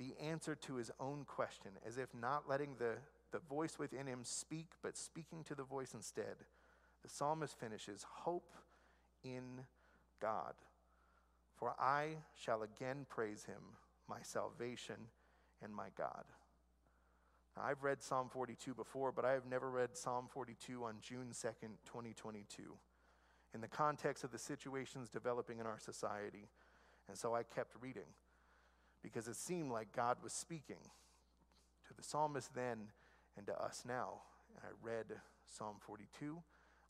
the 0.00 0.14
answer 0.24 0.54
to 0.54 0.76
his 0.76 0.90
own 0.98 1.24
question, 1.26 1.72
as 1.86 1.98
if 1.98 2.08
not 2.18 2.48
letting 2.48 2.74
the, 2.78 2.94
the 3.32 3.38
voice 3.38 3.78
within 3.78 4.06
him 4.06 4.20
speak, 4.22 4.68
but 4.82 4.96
speaking 4.96 5.44
to 5.44 5.54
the 5.54 5.62
voice 5.62 5.92
instead. 5.92 6.36
The 7.02 7.10
psalmist 7.10 7.60
finishes 7.60 8.06
Hope 8.08 8.50
in 9.22 9.60
God. 10.20 10.54
For 11.54 11.74
I 11.78 12.16
shall 12.34 12.62
again 12.62 13.04
praise 13.10 13.44
him, 13.44 13.60
my 14.08 14.20
salvation 14.22 14.96
and 15.62 15.74
my 15.74 15.88
God. 15.98 16.24
Now, 17.54 17.64
I've 17.64 17.82
read 17.82 18.02
Psalm 18.02 18.30
42 18.30 18.72
before, 18.72 19.12
but 19.12 19.26
I 19.26 19.32
have 19.32 19.44
never 19.44 19.68
read 19.70 19.98
Psalm 19.98 20.28
42 20.32 20.82
on 20.82 20.94
June 21.02 21.28
2nd, 21.32 21.76
2022. 21.84 22.62
in 23.52 23.60
the 23.60 23.68
context 23.68 24.24
of 24.24 24.30
the 24.30 24.38
situations 24.38 25.10
developing 25.10 25.58
in 25.58 25.66
our 25.66 25.78
society. 25.78 26.48
And 27.08 27.18
so 27.18 27.34
I 27.34 27.42
kept 27.42 27.74
reading 27.82 28.06
because 29.02 29.28
it 29.28 29.36
seemed 29.36 29.70
like 29.70 29.92
God 29.92 30.18
was 30.22 30.32
speaking 30.32 30.80
to 31.88 31.94
the 31.94 32.02
psalmist 32.02 32.54
then 32.54 32.88
and 33.36 33.46
to 33.46 33.60
us 33.60 33.84
now. 33.86 34.22
And 34.54 34.64
I 34.64 34.86
read 34.86 35.06
Psalm 35.46 35.76
42, 35.80 36.38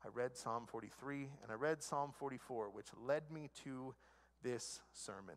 I 0.04 0.08
read 0.12 0.36
Psalm 0.36 0.66
43, 0.66 1.28
and 1.42 1.52
I 1.52 1.54
read 1.54 1.82
Psalm 1.82 2.12
44, 2.18 2.70
which 2.70 2.88
led 3.06 3.30
me 3.30 3.50
to 3.64 3.94
this 4.42 4.80
sermon. 4.92 5.36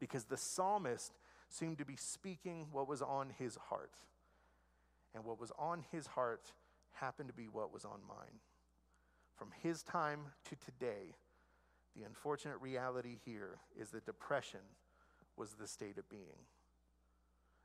Because 0.00 0.24
the 0.24 0.36
psalmist 0.36 1.12
seemed 1.48 1.78
to 1.78 1.84
be 1.84 1.96
speaking 1.96 2.66
what 2.72 2.88
was 2.88 3.02
on 3.02 3.30
his 3.38 3.56
heart. 3.56 3.92
And 5.14 5.24
what 5.24 5.40
was 5.40 5.52
on 5.58 5.84
his 5.90 6.06
heart 6.06 6.52
happened 6.92 7.28
to 7.28 7.34
be 7.34 7.48
what 7.50 7.72
was 7.72 7.84
on 7.84 8.00
mine. 8.06 8.40
From 9.34 9.48
his 9.62 9.82
time 9.82 10.20
to 10.44 10.56
today, 10.56 11.14
the 11.96 12.04
unfortunate 12.04 12.58
reality 12.60 13.16
here 13.24 13.58
is 13.78 13.90
that 13.90 14.06
depression 14.06 14.60
was 15.38 15.52
the 15.52 15.68
state 15.68 15.98
of 15.98 16.08
being. 16.08 16.46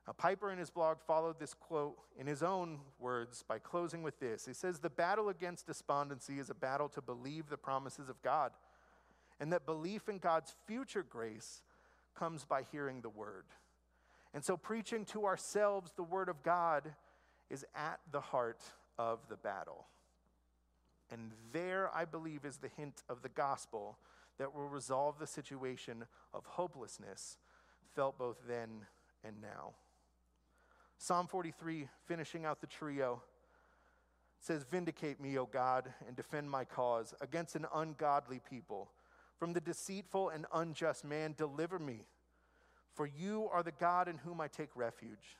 Now, 0.06 0.12
Piper 0.12 0.50
in 0.50 0.58
his 0.58 0.70
blog 0.70 0.98
followed 1.06 1.38
this 1.38 1.54
quote 1.54 1.96
in 2.18 2.26
his 2.26 2.42
own 2.42 2.80
words 2.98 3.42
by 3.46 3.58
closing 3.58 4.02
with 4.02 4.20
this. 4.20 4.44
He 4.44 4.52
says, 4.52 4.78
The 4.78 4.90
battle 4.90 5.30
against 5.30 5.66
despondency 5.66 6.38
is 6.38 6.50
a 6.50 6.54
battle 6.54 6.90
to 6.90 7.00
believe 7.00 7.48
the 7.48 7.56
promises 7.56 8.08
of 8.10 8.20
God, 8.22 8.52
and 9.40 9.52
that 9.52 9.64
belief 9.64 10.08
in 10.08 10.18
God's 10.18 10.54
future 10.66 11.02
grace 11.02 11.62
comes 12.14 12.44
by 12.44 12.62
hearing 12.70 13.00
the 13.00 13.08
word. 13.08 13.46
And 14.34 14.44
so, 14.44 14.56
preaching 14.56 15.06
to 15.06 15.24
ourselves 15.24 15.92
the 15.96 16.02
word 16.02 16.28
of 16.28 16.42
God 16.42 16.92
is 17.48 17.64
at 17.74 18.00
the 18.12 18.20
heart 18.20 18.62
of 18.98 19.20
the 19.28 19.36
battle. 19.36 19.86
And 21.10 21.32
there, 21.52 21.90
I 21.94 22.04
believe, 22.04 22.44
is 22.44 22.58
the 22.58 22.70
hint 22.76 23.02
of 23.08 23.22
the 23.22 23.28
gospel 23.28 23.98
that 24.38 24.54
will 24.54 24.68
resolve 24.68 25.18
the 25.18 25.26
situation 25.26 26.04
of 26.32 26.44
hopelessness 26.44 27.38
felt 27.94 28.18
both 28.18 28.36
then 28.46 28.68
and 29.24 29.40
now. 29.40 29.72
Psalm 30.98 31.26
43, 31.26 31.88
finishing 32.06 32.44
out 32.44 32.60
the 32.60 32.66
trio, 32.66 33.22
says, 34.40 34.64
Vindicate 34.70 35.20
me, 35.20 35.38
O 35.38 35.46
God, 35.46 35.92
and 36.06 36.16
defend 36.16 36.50
my 36.50 36.64
cause 36.64 37.14
against 37.20 37.56
an 37.56 37.66
ungodly 37.74 38.40
people. 38.48 38.90
From 39.38 39.52
the 39.52 39.60
deceitful 39.60 40.30
and 40.30 40.46
unjust 40.54 41.04
man, 41.04 41.34
deliver 41.36 41.78
me. 41.78 42.06
For 42.94 43.06
you 43.06 43.48
are 43.52 43.62
the 43.62 43.72
God 43.72 44.08
in 44.08 44.18
whom 44.18 44.40
I 44.40 44.48
take 44.48 44.70
refuge. 44.76 45.36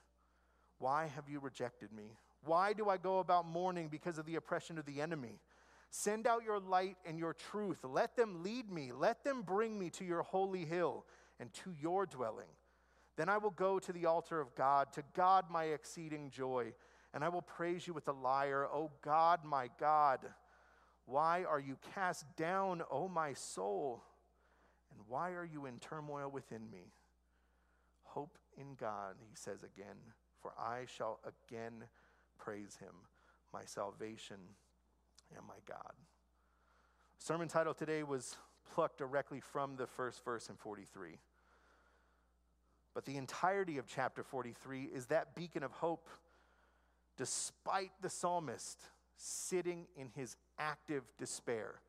Why 0.79 1.07
have 1.15 1.29
you 1.29 1.39
rejected 1.39 1.93
me? 1.93 2.19
Why 2.45 2.73
do 2.73 2.89
I 2.89 2.97
go 2.97 3.21
about 3.21 3.47
mourning 3.47 3.89
because 3.89 4.19
of 4.19 4.27
the 4.27 4.37
oppression 4.37 4.77
of 4.77 4.85
the 4.85 5.01
enemy? 5.01 5.39
Send 5.91 6.27
out 6.27 6.43
your 6.45 6.59
light 6.59 6.97
and 7.07 7.19
your 7.19 7.33
truth. 7.33 7.79
Let 7.85 8.17
them 8.17 8.43
lead 8.43 8.71
me. 8.71 8.91
Let 8.93 9.23
them 9.23 9.43
bring 9.43 9.79
me 9.79 9.91
to 9.91 10.05
your 10.05 10.23
holy 10.23 10.65
hill 10.65 11.05
and 11.41 11.53
to 11.53 11.73
your 11.81 12.07
dwelling. 12.07 12.49
Then 13.17 13.29
I 13.29 13.39
will 13.39 13.51
go 13.51 13.79
to 13.79 13.93
the 13.93 14.07
altar 14.07 14.41
of 14.41 14.55
God, 14.55 14.93
to 14.93 15.03
God 15.15 15.47
my 15.51 15.65
exceeding 15.65 16.31
joy, 16.31 16.73
and 17.13 17.23
I 17.23 17.29
will 17.29 17.43
praise 17.43 17.87
you 17.87 17.95
with 17.95 18.05
the 18.05 18.13
lyre, 18.13 18.67
O 18.67 18.91
God, 19.03 19.45
my 19.45 19.71
God. 19.79 20.21
Why 21.07 21.45
are 21.45 21.61
you 21.61 21.77
cast 21.95 22.25
down, 22.37 22.83
O 22.91 23.09
my 23.09 23.35
soul? 23.35 24.03
And 24.91 25.01
why 25.09 25.33
are 25.33 25.45
you 25.45 25.67
in 25.67 25.79
turmoil 25.79 26.31
within 26.31 26.71
me? 26.71 26.93
Hope 28.03 28.39
in 28.57 28.75
God, 28.79 29.17
he 29.21 29.35
says 29.35 29.63
again, 29.63 29.97
for 30.41 30.53
I 30.59 30.85
shall 30.87 31.21
again 31.25 31.85
praise 32.39 32.77
him, 32.81 32.95
my 33.53 33.65
salvation 33.65 34.37
and 35.37 35.47
my 35.47 35.55
God. 35.67 35.93
Sermon 37.19 37.49
title 37.49 37.75
today 37.75 38.03
was 38.03 38.37
plucked 38.73 38.99
directly 38.99 39.41
from 39.41 39.77
the 39.77 39.87
first 39.87 40.25
verse 40.25 40.49
in 40.49 40.57
43. 40.57 41.19
But 42.95 43.05
the 43.05 43.17
entirety 43.17 43.79
of 43.79 43.87
chapter 43.87 44.23
43 44.23 44.91
is 44.95 45.07
that 45.07 45.35
beacon 45.35 45.63
of 45.63 45.73
hope, 45.73 46.09
despite 47.17 47.91
the 48.01 48.11
psalmist 48.11 48.81
sitting 49.17 49.87
in 49.97 50.09
his 50.15 50.37
active 50.59 51.03
despair. 51.19 51.81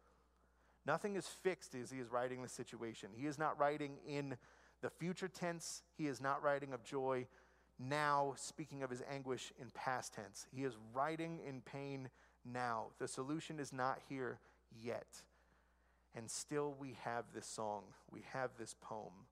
Nothing 0.85 1.15
is 1.15 1.27
fixed 1.27 1.75
as 1.75 1.91
he 1.91 1.99
is 1.99 2.11
writing 2.11 2.41
the 2.41 2.49
situation. 2.49 3.09
He 3.15 3.25
is 3.25 3.37
not 3.37 3.59
writing 3.59 3.97
in 4.07 4.37
the 4.81 4.89
future 4.89 5.27
tense, 5.27 5.81
he 5.97 6.07
is 6.07 6.21
not 6.21 6.43
writing 6.43 6.73
of 6.73 6.83
joy 6.83 7.27
now, 7.79 8.33
speaking 8.37 8.83
of 8.83 8.89
his 8.89 9.03
anguish 9.09 9.51
in 9.59 9.69
past 9.71 10.13
tense. 10.13 10.47
He 10.55 10.63
is 10.63 10.77
writing 10.93 11.39
in 11.45 11.61
pain 11.61 12.09
now. 12.45 12.87
The 12.99 13.07
solution 13.07 13.59
is 13.59 13.73
not 13.73 13.99
here 14.07 14.39
yet. 14.81 15.07
And 16.15 16.29
still, 16.31 16.75
we 16.79 16.95
have 17.03 17.25
this 17.33 17.45
song, 17.45 17.83
we 18.09 18.23
have 18.31 18.51
this 18.57 18.75
poem. 18.81 19.27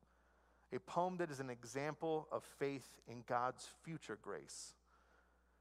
A 0.74 0.80
poem 0.80 1.18
that 1.18 1.32
is 1.32 1.40
an 1.40 1.50
example 1.50 2.28
of 2.32 2.44
faith 2.60 2.90
in 3.08 3.24
God's 3.28 3.70
future 3.84 4.18
grace 4.22 4.74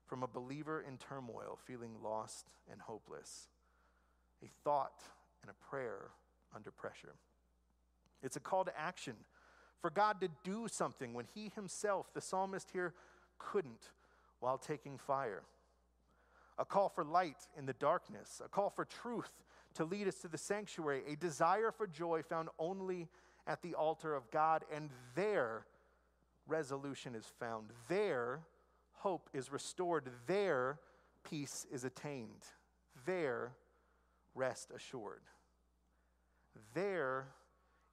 from 0.07 0.23
a 0.23 0.27
believer 0.27 0.85
in 0.87 0.99
turmoil, 0.99 1.59
feeling 1.65 1.93
lost 2.03 2.47
and 2.71 2.81
hopeless. 2.81 3.49
A 4.43 4.49
thought 4.65 5.03
and 5.43 5.51
a 5.51 5.71
prayer 5.71 6.11
under 6.55 6.71
pressure. 6.71 7.15
It's 8.23 8.37
a 8.37 8.41
call 8.41 8.65
to 8.65 8.79
action 8.79 9.15
for 9.81 9.91
God 9.91 10.21
to 10.21 10.29
do 10.45 10.67
something 10.69 11.13
when 11.15 11.27
He 11.35 11.51
Himself, 11.55 12.13
the 12.15 12.21
psalmist 12.21 12.71
here, 12.73 12.95
couldn't 13.39 13.91
while 14.41 14.59
taking 14.59 14.99
fire. 14.99 15.43
A 16.59 16.65
call 16.65 16.89
for 16.89 17.05
light 17.05 17.49
in 17.57 17.67
the 17.67 17.73
darkness, 17.73 18.41
a 18.45 18.49
call 18.49 18.71
for 18.71 18.85
truth 18.85 19.33
to 19.75 19.85
lead 19.85 20.09
us 20.09 20.17
to 20.17 20.29
the 20.29 20.39
sanctuary, 20.39 21.03
a 21.11 21.17
desire 21.17 21.71
for 21.71 21.87
joy 21.87 22.23
found 22.23 22.49
only 22.59 23.09
at 23.47 23.63
the 23.63 23.75
altar 23.75 24.15
of 24.15 24.31
God, 24.31 24.65
and 24.73 24.91
there 25.15 25.67
resolution 26.47 27.15
is 27.15 27.27
found. 27.41 27.71
There 27.89 28.41
hope 28.95 29.29
is 29.33 29.51
restored. 29.51 30.09
There 30.27 30.79
peace 31.29 31.67
is 31.73 31.85
attained. 31.85 32.45
There 33.07 33.53
rest 34.35 34.71
assured. 34.75 35.23
There 36.75 37.27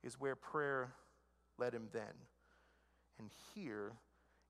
is 0.04 0.20
where 0.20 0.36
prayer 0.36 0.94
led 1.58 1.74
him 1.74 1.88
then. 1.92 2.14
And 3.18 3.30
here 3.54 3.94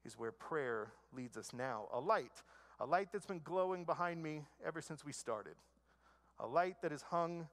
is 0.06 0.18
where 0.18 0.32
prayer 0.32 0.92
leads 1.14 1.38
us 1.38 1.52
now 1.54 1.88
a 1.94 2.00
light, 2.00 2.44
a 2.80 2.86
light 2.86 3.10
that's 3.12 3.26
been 3.26 3.42
glowing 3.44 3.84
behind 3.84 4.22
me 4.22 4.44
ever 4.66 4.82
since 4.82 5.04
we 5.04 5.12
started, 5.12 5.56
a 6.40 6.48
light 6.48 6.76
that 6.82 6.92
is 6.92 7.02
hung 7.02 7.48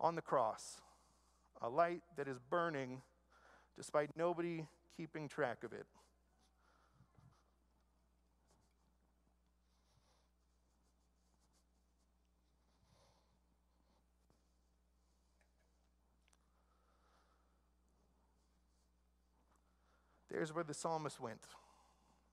on 0.00 0.14
the 0.14 0.22
cross, 0.22 0.80
a 1.60 1.68
light 1.68 2.02
that 2.16 2.28
is 2.28 2.38
burning 2.50 3.02
despite 3.76 4.10
nobody 4.16 4.66
keeping 4.96 5.28
track 5.28 5.64
of 5.64 5.72
it. 5.72 5.86
There's 20.30 20.54
where 20.54 20.62
the 20.62 20.74
psalmist 20.74 21.20
went. 21.20 21.40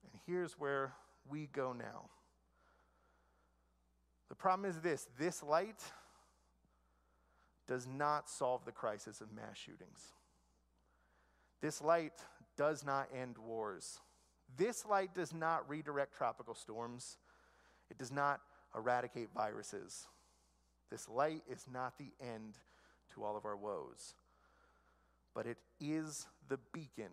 And 0.04 0.22
here's 0.28 0.60
where 0.60 0.94
we 1.28 1.48
go 1.48 1.74
now. 1.74 2.10
The 4.30 4.36
problem 4.36 4.70
is 4.70 4.80
this 4.80 5.08
this 5.18 5.44
light 5.44 5.82
does 7.68 7.88
not 7.88 8.30
solve 8.30 8.66
the 8.66 8.72
crisis 8.72 9.22
of 9.22 9.32
mass 9.34 9.58
shootings. 9.58 10.14
This 11.62 11.82
light 11.82 12.14
does 12.58 12.86
not 12.86 13.10
end 13.14 13.38
wars. 13.38 14.00
This 14.58 14.86
light 14.86 15.14
does 15.14 15.34
not 15.34 15.68
redirect 15.70 16.16
tropical 16.16 16.54
storms. 16.54 17.18
It 17.90 17.98
does 17.98 18.12
not 18.12 18.42
eradicate 18.76 19.30
viruses. 19.34 20.08
This 20.92 21.10
light 21.10 21.42
is 21.50 21.66
not 21.72 21.98
the 21.98 22.12
end 22.22 22.58
to 23.14 23.24
all 23.24 23.36
of 23.36 23.46
our 23.46 23.56
woes, 23.56 24.14
but 25.34 25.48
it 25.48 25.58
is 25.80 26.28
the 26.48 26.60
beacon 26.72 27.12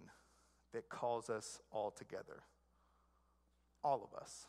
that 0.73 0.89
calls 0.89 1.31
us 1.31 1.61
all 1.71 1.91
together. 1.91 2.43
All 3.83 4.09
of 4.11 4.21
us. 4.21 4.47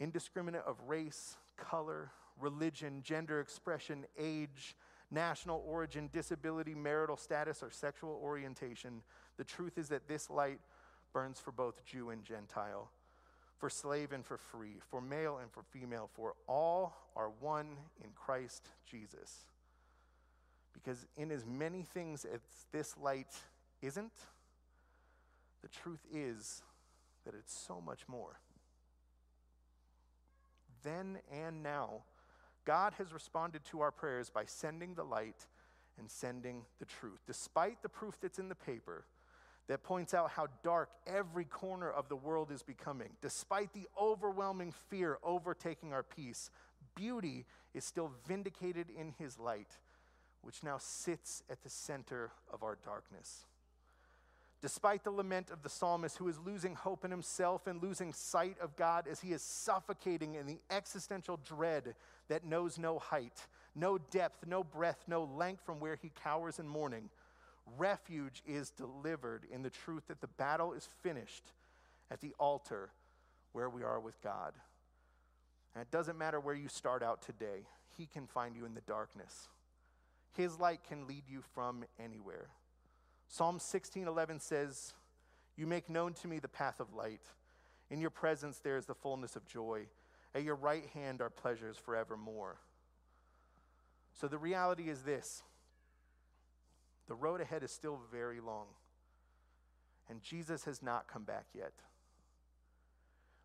Indiscriminate 0.00 0.62
of 0.66 0.76
race, 0.88 1.36
color, 1.56 2.10
religion, 2.40 3.02
gender 3.04 3.40
expression, 3.40 4.06
age, 4.18 4.74
national 5.10 5.62
origin, 5.66 6.08
disability, 6.12 6.74
marital 6.74 7.16
status, 7.16 7.62
or 7.62 7.70
sexual 7.70 8.18
orientation, 8.22 9.02
the 9.36 9.44
truth 9.44 9.76
is 9.78 9.88
that 9.88 10.08
this 10.08 10.30
light 10.30 10.60
burns 11.12 11.38
for 11.38 11.52
both 11.52 11.84
Jew 11.84 12.10
and 12.10 12.24
Gentile, 12.24 12.90
for 13.58 13.68
slave 13.68 14.12
and 14.12 14.24
for 14.24 14.38
free, 14.38 14.76
for 14.88 15.00
male 15.00 15.38
and 15.38 15.50
for 15.52 15.62
female, 15.62 16.08
for 16.14 16.34
all 16.46 16.96
are 17.14 17.30
one 17.40 17.76
in 18.02 18.10
Christ 18.14 18.68
Jesus. 18.90 19.46
Because 20.72 21.06
in 21.16 21.30
as 21.30 21.44
many 21.44 21.82
things 21.82 22.24
as 22.24 22.40
this 22.72 22.96
light 22.96 23.34
isn't, 23.82 24.12
the 25.62 25.68
truth 25.68 26.06
is 26.12 26.62
that 27.26 27.34
it's 27.34 27.54
so 27.54 27.80
much 27.80 28.08
more. 28.08 28.38
Then 30.82 31.18
and 31.32 31.62
now, 31.62 32.02
God 32.64 32.94
has 32.98 33.12
responded 33.12 33.64
to 33.70 33.80
our 33.80 33.90
prayers 33.90 34.30
by 34.30 34.44
sending 34.44 34.94
the 34.94 35.04
light 35.04 35.46
and 35.98 36.10
sending 36.10 36.62
the 36.78 36.86
truth. 36.86 37.20
Despite 37.26 37.82
the 37.82 37.88
proof 37.88 38.18
that's 38.20 38.38
in 38.38 38.48
the 38.48 38.54
paper 38.54 39.04
that 39.68 39.82
points 39.82 40.14
out 40.14 40.30
how 40.30 40.48
dark 40.62 40.90
every 41.06 41.44
corner 41.44 41.90
of 41.90 42.08
the 42.08 42.16
world 42.16 42.50
is 42.50 42.62
becoming, 42.62 43.10
despite 43.20 43.72
the 43.72 43.86
overwhelming 44.00 44.72
fear 44.88 45.18
overtaking 45.22 45.92
our 45.92 46.02
peace, 46.02 46.50
beauty 46.94 47.46
is 47.74 47.84
still 47.84 48.10
vindicated 48.26 48.88
in 48.90 49.14
his 49.18 49.38
light, 49.38 49.78
which 50.42 50.64
now 50.64 50.76
sits 50.78 51.42
at 51.50 51.62
the 51.62 51.70
center 51.70 52.32
of 52.52 52.62
our 52.62 52.78
darkness. 52.84 53.44
Despite 54.62 55.04
the 55.04 55.10
lament 55.10 55.50
of 55.50 55.62
the 55.62 55.70
psalmist 55.70 56.18
who 56.18 56.28
is 56.28 56.38
losing 56.38 56.74
hope 56.74 57.04
in 57.04 57.10
himself 57.10 57.66
and 57.66 57.82
losing 57.82 58.12
sight 58.12 58.56
of 58.60 58.76
God 58.76 59.08
as 59.08 59.20
he 59.20 59.32
is 59.32 59.40
suffocating 59.40 60.34
in 60.34 60.46
the 60.46 60.60
existential 60.70 61.38
dread 61.38 61.94
that 62.28 62.44
knows 62.44 62.78
no 62.78 62.98
height, 62.98 63.46
no 63.74 63.96
depth, 63.96 64.46
no 64.46 64.62
breadth, 64.62 65.04
no 65.08 65.24
length 65.24 65.64
from 65.64 65.80
where 65.80 65.96
he 65.96 66.12
cowers 66.22 66.58
in 66.58 66.68
mourning, 66.68 67.08
refuge 67.78 68.42
is 68.46 68.70
delivered 68.70 69.44
in 69.50 69.62
the 69.62 69.70
truth 69.70 70.02
that 70.08 70.20
the 70.20 70.26
battle 70.26 70.74
is 70.74 70.88
finished 71.02 71.52
at 72.10 72.20
the 72.20 72.34
altar 72.38 72.90
where 73.52 73.70
we 73.70 73.82
are 73.82 74.00
with 74.00 74.20
God. 74.20 74.52
And 75.74 75.80
it 75.80 75.90
doesn't 75.90 76.18
matter 76.18 76.38
where 76.38 76.54
you 76.54 76.68
start 76.68 77.02
out 77.02 77.22
today, 77.22 77.62
he 77.96 78.06
can 78.06 78.26
find 78.26 78.56
you 78.56 78.66
in 78.66 78.74
the 78.74 78.80
darkness. 78.82 79.48
His 80.36 80.58
light 80.58 80.80
can 80.86 81.06
lead 81.06 81.24
you 81.28 81.42
from 81.54 81.84
anywhere. 81.98 82.48
Psalm 83.30 83.60
16:11 83.60 84.40
says, 84.40 84.92
"You 85.54 85.64
make 85.64 85.88
known 85.88 86.14
to 86.14 86.26
me 86.26 86.40
the 86.40 86.48
path 86.48 86.80
of 86.80 86.92
light. 86.92 87.32
In 87.88 88.00
your 88.00 88.10
presence 88.10 88.58
there 88.58 88.76
is 88.76 88.86
the 88.86 88.94
fullness 88.94 89.36
of 89.36 89.46
joy. 89.46 89.88
At 90.34 90.42
your 90.42 90.56
right 90.56 90.84
hand 90.90 91.22
are 91.22 91.30
pleasures 91.30 91.78
forevermore." 91.78 92.60
So 94.14 94.26
the 94.26 94.36
reality 94.36 94.90
is 94.90 95.04
this. 95.04 95.44
The 97.06 97.14
road 97.14 97.40
ahead 97.40 97.62
is 97.62 97.70
still 97.70 97.98
very 97.98 98.40
long. 98.40 98.74
And 100.08 100.22
Jesus 100.22 100.64
has 100.64 100.82
not 100.82 101.06
come 101.06 101.24
back 101.24 101.54
yet. 101.54 101.72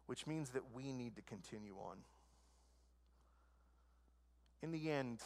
Which 0.07 0.25
means 0.25 0.49
that 0.49 0.71
we 0.71 0.91
need 0.91 1.15
to 1.15 1.21
continue 1.21 1.77
on. 1.77 2.03
In 4.63 4.71
the 4.71 4.89
end, 4.89 5.23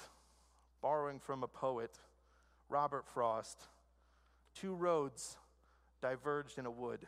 borrowing 0.82 1.22
from 1.22 1.44
a 1.44 1.48
poet, 1.48 1.98
Robert 2.68 3.08
Frost, 3.08 3.70
Two 4.60 4.76
roads 4.76 5.38
diverged 6.02 6.58
in 6.58 6.66
a 6.66 6.72
wood. 6.72 7.00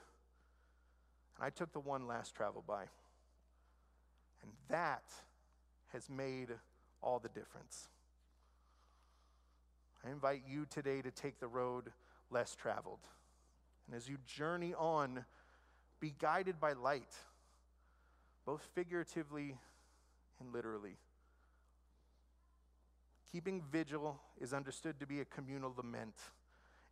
And 1.35 1.45
I 1.45 1.49
took 1.49 1.73
the 1.73 1.79
one 1.79 2.07
last 2.07 2.33
travel 2.33 2.63
by. 2.65 2.83
And 4.41 4.51
that 4.69 5.03
has 5.91 6.09
made 6.09 6.49
all 7.01 7.19
the 7.19 7.29
difference. 7.29 7.89
I 10.05 10.11
invite 10.11 10.43
you 10.47 10.65
today 10.69 11.01
to 11.01 11.11
take 11.11 11.39
the 11.39 11.47
road 11.47 11.91
less 12.29 12.55
traveled. 12.55 12.99
And 13.85 13.95
as 13.95 14.07
you 14.07 14.17
journey 14.25 14.73
on, 14.73 15.25
be 15.99 16.13
guided 16.19 16.59
by 16.59 16.73
light, 16.73 17.13
both 18.45 18.65
figuratively 18.73 19.57
and 20.39 20.53
literally. 20.53 20.95
Keeping 23.31 23.61
vigil 23.71 24.19
is 24.39 24.53
understood 24.53 24.99
to 24.99 25.05
be 25.05 25.19
a 25.19 25.25
communal 25.25 25.73
lament 25.75 26.15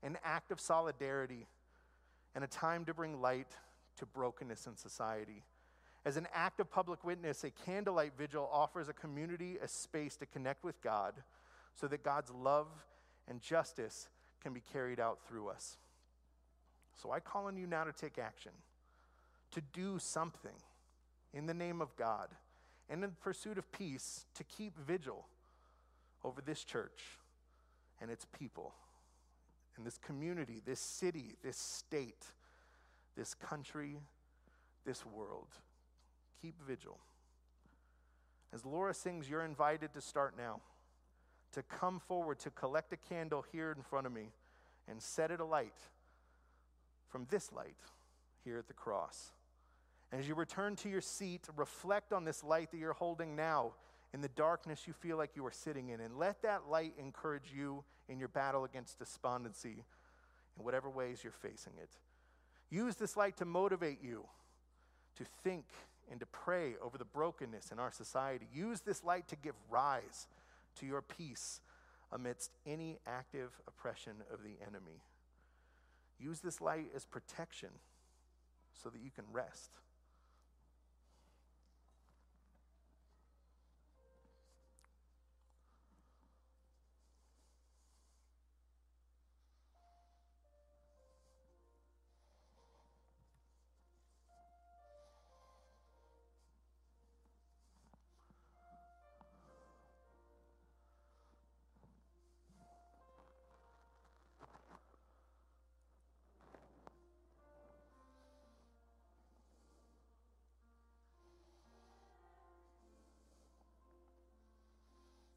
an 0.03 0.17
act 0.23 0.51
of 0.51 0.59
solidarity, 0.59 1.47
and 2.35 2.43
a 2.43 2.47
time 2.47 2.85
to 2.85 2.93
bring 2.93 3.21
light 3.21 3.57
to 3.97 4.05
brokenness 4.05 4.67
in 4.67 4.75
society. 4.75 5.43
As 6.05 6.15
an 6.15 6.27
act 6.33 6.59
of 6.59 6.71
public 6.71 7.03
witness, 7.03 7.43
a 7.43 7.51
candlelight 7.51 8.13
vigil 8.17 8.49
offers 8.51 8.88
a 8.88 8.93
community 8.93 9.57
a 9.62 9.67
space 9.67 10.15
to 10.17 10.25
connect 10.25 10.63
with 10.63 10.81
God 10.81 11.13
so 11.75 11.88
that 11.88 12.03
God's 12.03 12.31
love 12.31 12.67
and 13.27 13.41
justice 13.41 14.07
can 14.41 14.53
be 14.53 14.62
carried 14.71 14.99
out 14.99 15.19
through 15.27 15.49
us. 15.49 15.77
So 17.01 17.12
I 17.12 17.19
call 17.19 17.47
on 17.47 17.57
you 17.57 17.67
now 17.67 17.83
to 17.83 17.91
take 17.91 18.17
action, 18.17 18.51
to 19.51 19.62
do 19.73 19.99
something 19.99 20.55
in 21.33 21.45
the 21.45 21.53
name 21.53 21.81
of 21.81 21.95
God, 21.95 22.29
and 22.89 23.03
in 23.03 23.12
pursuit 23.21 23.57
of 23.57 23.71
peace, 23.71 24.25
to 24.35 24.43
keep 24.43 24.77
vigil 24.77 25.25
over 26.23 26.41
this 26.41 26.63
church 26.63 27.01
and 28.01 28.09
its 28.09 28.25
people 28.38 28.73
in 29.79 29.85
this 29.85 29.97
community, 29.97 30.61
this 30.65 30.79
city, 30.79 31.37
this 31.41 31.57
state, 31.57 32.25
this 33.15 33.33
country, 33.33 33.97
this 34.85 35.05
world. 35.05 35.47
Keep 36.41 36.55
vigil. 36.67 36.99
As 38.53 38.65
Laura 38.65 38.93
sings, 38.93 39.29
you're 39.29 39.45
invited 39.45 39.93
to 39.93 40.01
start 40.01 40.35
now, 40.37 40.59
to 41.53 41.63
come 41.63 41.99
forward, 41.99 42.39
to 42.39 42.49
collect 42.49 42.91
a 42.91 42.97
candle 42.97 43.45
here 43.53 43.73
in 43.75 43.81
front 43.81 44.05
of 44.05 44.11
me 44.11 44.33
and 44.87 45.01
set 45.01 45.31
it 45.31 45.39
alight 45.39 45.75
from 47.07 47.25
this 47.29 47.51
light 47.53 47.77
here 48.43 48.57
at 48.57 48.67
the 48.67 48.73
cross. 48.73 49.31
As 50.11 50.27
you 50.27 50.35
return 50.35 50.75
to 50.77 50.89
your 50.89 51.01
seat, 51.01 51.47
reflect 51.55 52.11
on 52.11 52.25
this 52.25 52.43
light 52.43 52.71
that 52.71 52.77
you're 52.77 52.93
holding 52.93 53.35
now 53.35 53.73
in 54.13 54.22
the 54.22 54.30
darkness 54.30 54.88
you 54.88 54.93
feel 54.93 55.17
like 55.17 55.36
you 55.36 55.45
are 55.45 55.52
sitting 55.52 55.89
in. 55.89 56.00
And 56.00 56.17
let 56.17 56.41
that 56.41 56.69
light 56.69 56.93
encourage 56.98 57.52
you 57.56 57.84
in 58.08 58.19
your 58.19 58.28
battle 58.28 58.63
against 58.63 59.00
despondency 59.00 59.84
in 60.58 60.65
whatever 60.65 60.89
ways 60.89 61.19
you're 61.24 61.32
facing 61.32 61.74
it. 61.82 61.89
Use 62.69 62.95
this 62.95 63.17
light 63.17 63.38
to 63.38 63.45
motivate 63.45 64.04
you 64.04 64.26
to 65.17 65.26
think 65.43 65.65
and 66.10 66.19
to 66.19 66.26
pray 66.26 66.74
over 66.82 66.98
the 66.98 67.06
brokenness 67.06 67.72
in 67.72 67.80
our 67.80 67.91
society. 67.91 68.48
Use 68.54 68.82
this 68.82 69.04
light 69.04 69.28
to 69.28 69.36
give 69.36 69.56
rise 69.69 70.28
to 70.80 70.86
your 70.86 71.02
peace 71.02 71.62
amidst 72.12 72.52
any 72.65 72.98
active 73.06 73.52
oppression 73.67 74.13
of 74.34 74.43
the 74.43 74.56
enemy. 74.65 75.04
Use 76.19 76.39
this 76.39 76.60
light 76.60 76.88
as 76.95 77.06
protection 77.06 77.69
so 78.74 78.89
that 78.89 79.02
you 79.02 79.12
can 79.12 79.26
rest. 79.32 79.72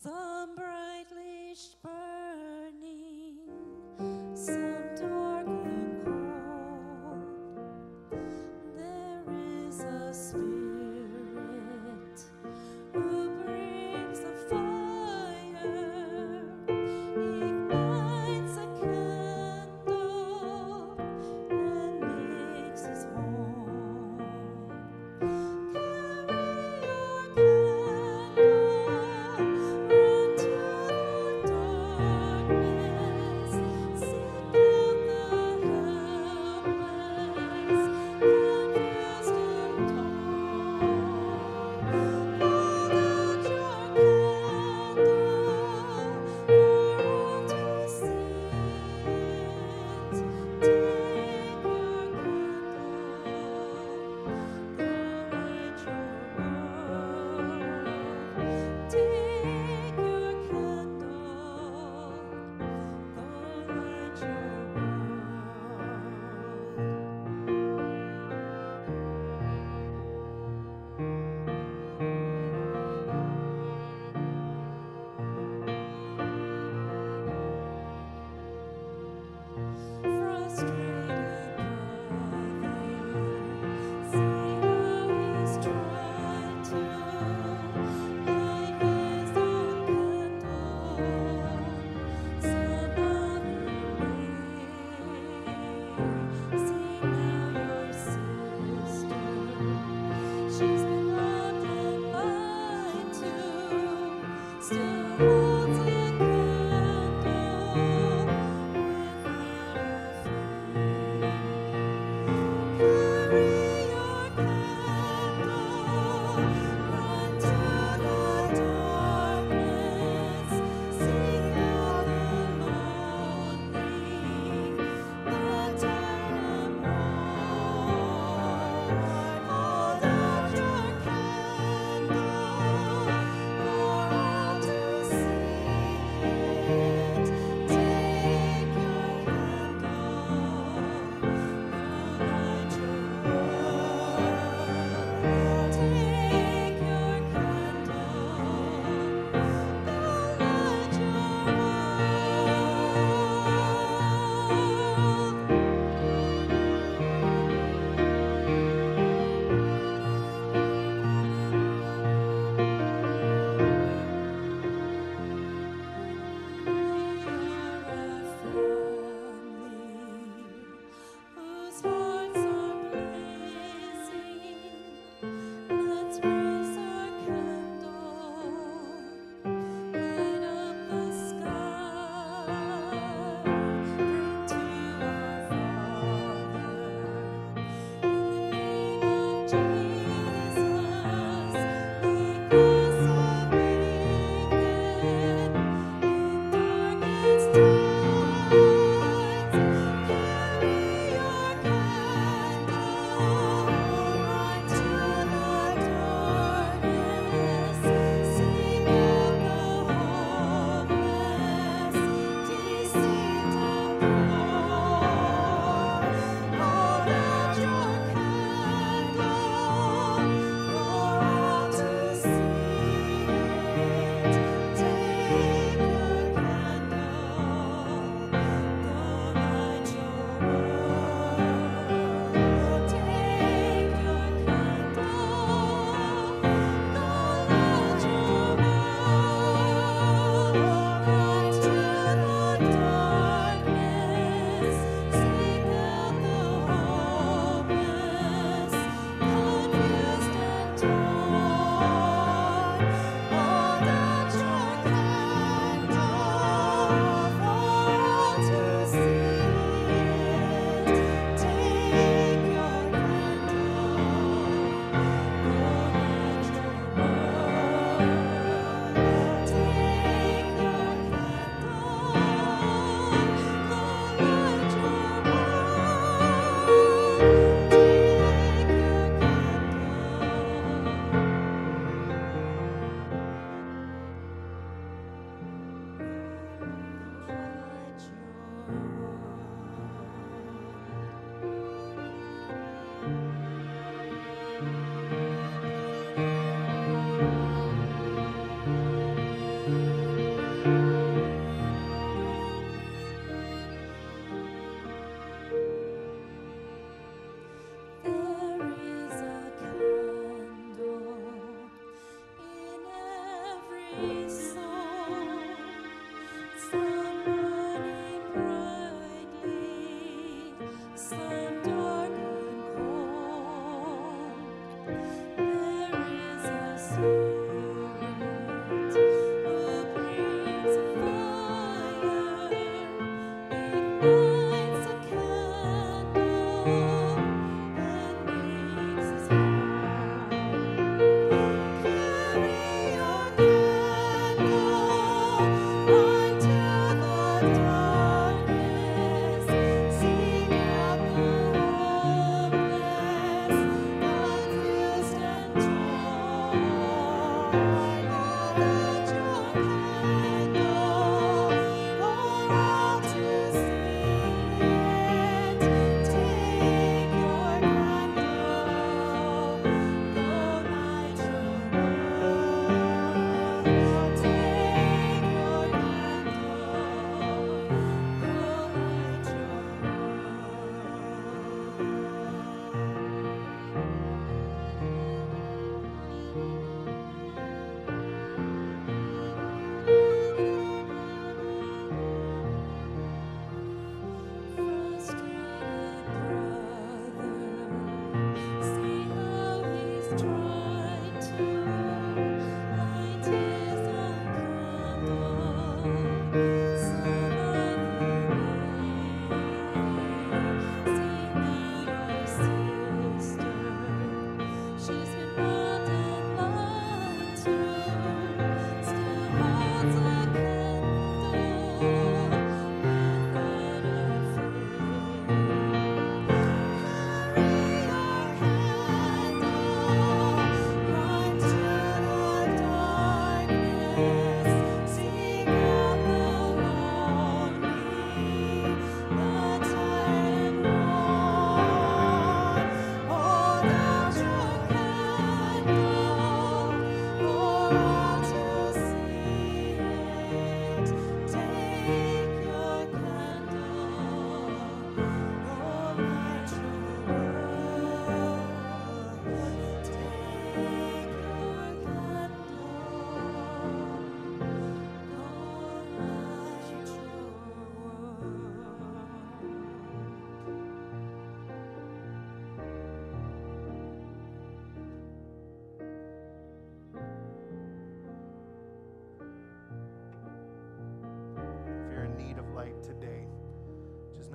Some 0.02 0.56
brightly 0.56 1.54
burning, 1.80 3.38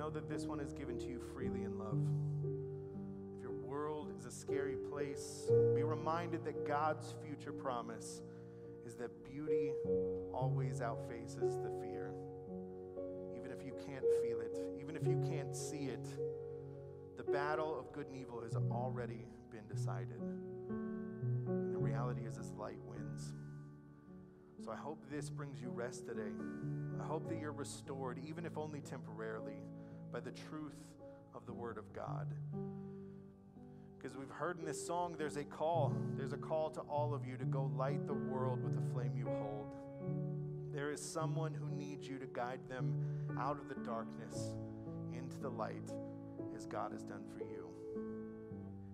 know 0.08 0.14
that 0.14 0.28
this 0.28 0.46
one 0.46 0.60
is 0.60 0.72
given 0.72 0.98
to 0.98 1.06
you 1.06 1.20
freely 1.34 1.64
in 1.64 1.78
love. 1.78 1.98
If 3.36 3.42
your 3.42 3.52
world 3.52 4.10
is 4.18 4.24
a 4.24 4.30
scary 4.30 4.76
place, 4.90 5.50
be 5.74 5.82
reminded 5.82 6.44
that 6.44 6.66
God's 6.66 7.14
future 7.22 7.52
promise 7.52 8.22
is 8.86 8.94
that 8.96 9.10
beauty 9.24 9.72
always 10.32 10.80
outfaces 10.80 11.62
the 11.62 11.70
fear. 11.82 12.12
Even 13.36 13.50
if 13.50 13.64
you 13.64 13.72
can't 13.86 14.04
feel 14.22 14.40
it, 14.40 14.58
even 14.80 14.96
if 14.96 15.06
you 15.06 15.22
can't 15.28 15.54
see 15.54 15.88
it, 15.88 16.06
the 17.18 17.24
battle 17.24 17.78
of 17.78 17.92
good 17.92 18.06
and 18.06 18.16
evil 18.16 18.40
has 18.40 18.56
already 18.70 19.26
been 19.50 19.66
decided. 19.68 20.20
And 20.20 21.74
the 21.74 21.78
reality 21.78 22.22
is, 22.22 22.36
this 22.36 22.52
light 22.58 22.78
wins. 22.86 23.34
So 24.64 24.70
I 24.70 24.76
hope 24.76 25.04
this 25.10 25.28
brings 25.28 25.60
you 25.60 25.68
rest 25.68 26.06
today. 26.06 26.32
I 27.00 27.04
hope 27.04 27.28
that 27.28 27.38
you're 27.38 27.52
restored, 27.52 28.18
even 28.26 28.46
if 28.46 28.56
only 28.56 28.80
temporarily, 28.80 29.60
by 30.12 30.20
the 30.20 30.32
truth 30.32 30.76
of 31.34 31.46
the 31.46 31.52
Word 31.52 31.78
of 31.78 31.92
God. 31.92 32.26
Because 33.98 34.16
we've 34.16 34.30
heard 34.30 34.58
in 34.58 34.64
this 34.64 34.84
song, 34.84 35.16
there's 35.18 35.36
a 35.36 35.44
call. 35.44 35.94
There's 36.16 36.32
a 36.32 36.38
call 36.38 36.70
to 36.70 36.80
all 36.82 37.14
of 37.14 37.26
you 37.26 37.36
to 37.36 37.44
go 37.44 37.70
light 37.76 38.06
the 38.06 38.14
world 38.14 38.62
with 38.62 38.74
the 38.74 38.92
flame 38.92 39.12
you 39.16 39.26
hold. 39.26 39.74
There 40.72 40.92
is 40.92 41.02
someone 41.02 41.52
who 41.52 41.68
needs 41.76 42.06
you 42.06 42.18
to 42.18 42.26
guide 42.26 42.60
them 42.68 42.94
out 43.38 43.58
of 43.58 43.68
the 43.68 43.74
darkness 43.84 44.54
into 45.12 45.38
the 45.38 45.48
light 45.48 45.92
as 46.54 46.66
God 46.66 46.92
has 46.92 47.02
done 47.02 47.24
for 47.36 47.40
you. 47.40 47.68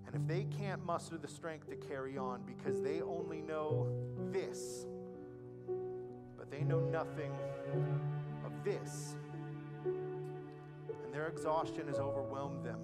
And 0.07 0.15
if 0.15 0.27
they 0.27 0.45
can't 0.45 0.85
muster 0.85 1.19
the 1.19 1.29
strength 1.29 1.69
to 1.69 1.77
carry 1.77 2.17
on 2.17 2.43
because 2.47 2.81
they 2.81 3.03
only 3.03 3.41
know 3.41 3.89
this, 4.31 4.87
but 6.39 6.51
they 6.51 6.63
know 6.63 6.81
nothing 6.81 7.33
of 8.45 8.53
this. 8.65 9.17
Their 11.25 11.33
exhaustion 11.33 11.89
has 11.89 11.99
overwhelmed 11.99 12.67
them, 12.67 12.81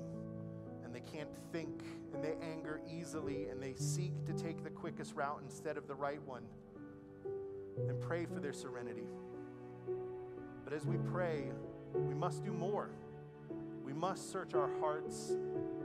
and 0.82 0.94
they 0.94 1.02
can't 1.02 1.28
think, 1.52 1.82
and 2.14 2.24
they 2.24 2.36
anger 2.40 2.80
easily, 2.90 3.48
and 3.50 3.62
they 3.62 3.74
seek 3.74 4.24
to 4.24 4.32
take 4.32 4.64
the 4.64 4.70
quickest 4.70 5.14
route 5.14 5.42
instead 5.44 5.76
of 5.76 5.86
the 5.86 5.94
right 5.94 6.22
one. 6.22 6.44
Then 7.86 7.96
pray 8.00 8.24
for 8.24 8.40
their 8.40 8.54
serenity. 8.54 9.04
But 10.64 10.72
as 10.72 10.86
we 10.86 10.96
pray, 11.12 11.52
we 11.92 12.14
must 12.14 12.42
do 12.42 12.50
more. 12.50 12.88
We 13.84 13.92
must 13.92 14.32
search 14.32 14.54
our 14.54 14.70
hearts 14.80 15.32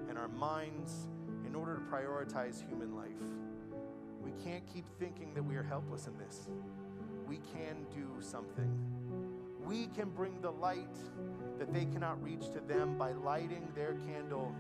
and 0.07 0.17
our 0.17 0.29
minds 0.29 1.09
in 1.45 1.55
order 1.55 1.75
to 1.75 1.81
prioritize 1.81 2.65
human 2.65 2.95
life. 2.95 3.09
We 4.23 4.31
can't 4.45 4.65
keep 4.73 4.85
thinking 4.97 5.33
that 5.33 5.43
we 5.43 5.57
are 5.57 5.63
helpless 5.63 6.07
in 6.07 6.17
this 6.17 6.47
we 7.27 7.37
can 7.53 7.85
do 7.93 8.07
something. 8.21 8.69
We 9.65 9.87
can 9.87 10.09
bring 10.09 10.41
the 10.41 10.51
light 10.51 10.95
that 11.59 11.73
they 11.73 11.85
cannot 11.85 12.21
reach 12.21 12.49
to 12.51 12.59
them 12.67 12.97
by 12.97 13.11
lighting 13.11 13.67
their 13.75 13.95
candle 14.05 14.53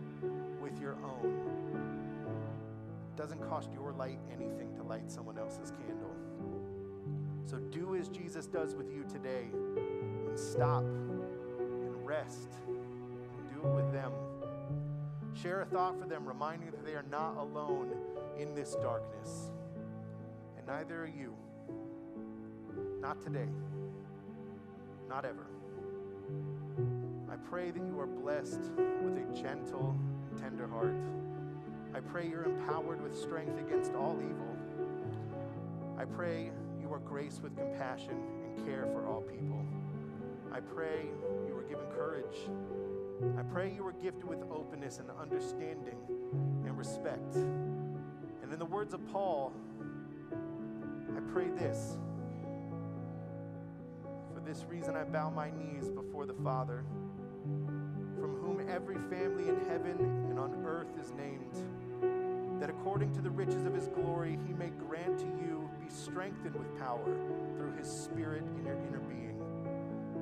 with 0.61 0.79
your 0.79 0.95
own. 1.03 2.05
It 3.13 3.17
doesn't 3.17 3.41
cost 3.47 3.69
your 3.73 3.91
light 3.93 4.19
anything 4.31 4.73
to 4.75 4.83
light 4.83 5.11
someone 5.11 5.37
else's 5.37 5.71
candle. 5.71 6.15
So 7.45 7.57
do 7.57 7.95
as 7.95 8.09
Jesus 8.09 8.47
does 8.47 8.75
with 8.75 8.91
you 8.91 9.03
today 9.03 9.47
and 10.27 10.37
stop 10.37 10.83
and 10.83 12.05
rest 12.05 12.49
and 12.67 13.49
do 13.53 13.67
it 13.67 13.73
with 13.75 13.91
them. 13.91 14.11
Share 15.33 15.61
a 15.61 15.65
thought 15.65 15.99
for 15.99 16.07
them, 16.07 16.25
reminding 16.25 16.71
them 16.71 16.75
that 16.77 16.85
they 16.85 16.95
are 16.95 17.05
not 17.11 17.37
alone 17.37 17.91
in 18.39 18.55
this 18.55 18.75
darkness. 18.75 19.51
And 20.57 20.65
neither 20.65 21.03
are 21.03 21.07
you. 21.07 21.35
Not 23.01 23.21
today. 23.21 23.47
Not 25.07 25.25
ever. 25.25 25.45
I 27.45 27.47
pray 27.47 27.69
that 27.69 27.85
you 27.85 27.99
are 27.99 28.07
blessed 28.07 28.59
with 29.03 29.17
a 29.17 29.39
gentle 29.39 29.95
and 30.31 30.41
tender 30.41 30.67
heart. 30.67 30.95
I 31.93 31.99
pray 31.99 32.27
you're 32.27 32.43
empowered 32.43 33.01
with 33.01 33.15
strength 33.15 33.59
against 33.59 33.93
all 33.93 34.17
evil. 34.19 34.57
I 35.97 36.05
pray 36.05 36.51
you 36.81 36.91
are 36.91 36.99
graced 36.99 37.43
with 37.43 37.55
compassion 37.55 38.17
and 38.45 38.65
care 38.65 38.87
for 38.91 39.05
all 39.05 39.21
people. 39.21 39.63
I 40.51 40.59
pray 40.59 41.05
you 41.47 41.55
are 41.55 41.61
given 41.63 41.85
courage. 41.95 42.49
I 43.37 43.43
pray 43.43 43.71
you 43.75 43.85
are 43.85 43.93
gifted 43.93 44.25
with 44.25 44.41
openness 44.49 44.97
and 44.97 45.09
understanding 45.11 45.97
and 46.65 46.75
respect. 46.75 47.35
And 47.35 48.51
in 48.51 48.57
the 48.57 48.65
words 48.65 48.95
of 48.95 49.05
Paul, 49.11 49.53
I 51.15 51.19
pray 51.31 51.49
this. 51.49 51.99
For 54.33 54.39
this 54.41 54.65
reason, 54.67 54.95
I 54.95 55.03
bow 55.03 55.29
my 55.29 55.51
knees 55.51 55.89
before 55.89 56.25
the 56.25 56.33
Father, 56.33 56.83
from 58.25 58.37
whom 58.37 58.69
every 58.71 58.95
family 58.95 59.49
in 59.49 59.59
heaven 59.69 59.95
and 60.31 60.39
on 60.39 60.51
earth 60.65 60.87
is 60.99 61.11
named, 61.11 62.59
that 62.59 62.71
according 62.71 63.13
to 63.13 63.21
the 63.21 63.29
riches 63.29 63.65
of 63.65 63.73
his 63.75 63.87
glory, 63.89 64.39
he 64.47 64.53
may 64.53 64.71
grant 64.87 65.19
to 65.19 65.25
you 65.25 65.69
be 65.79 65.87
strengthened 65.93 66.55
with 66.55 66.75
power 66.79 67.05
through 67.55 67.75
his 67.77 67.87
Spirit 67.87 68.41
in 68.57 68.65
your 68.65 68.77
inner 68.87 68.97
being, 68.97 69.39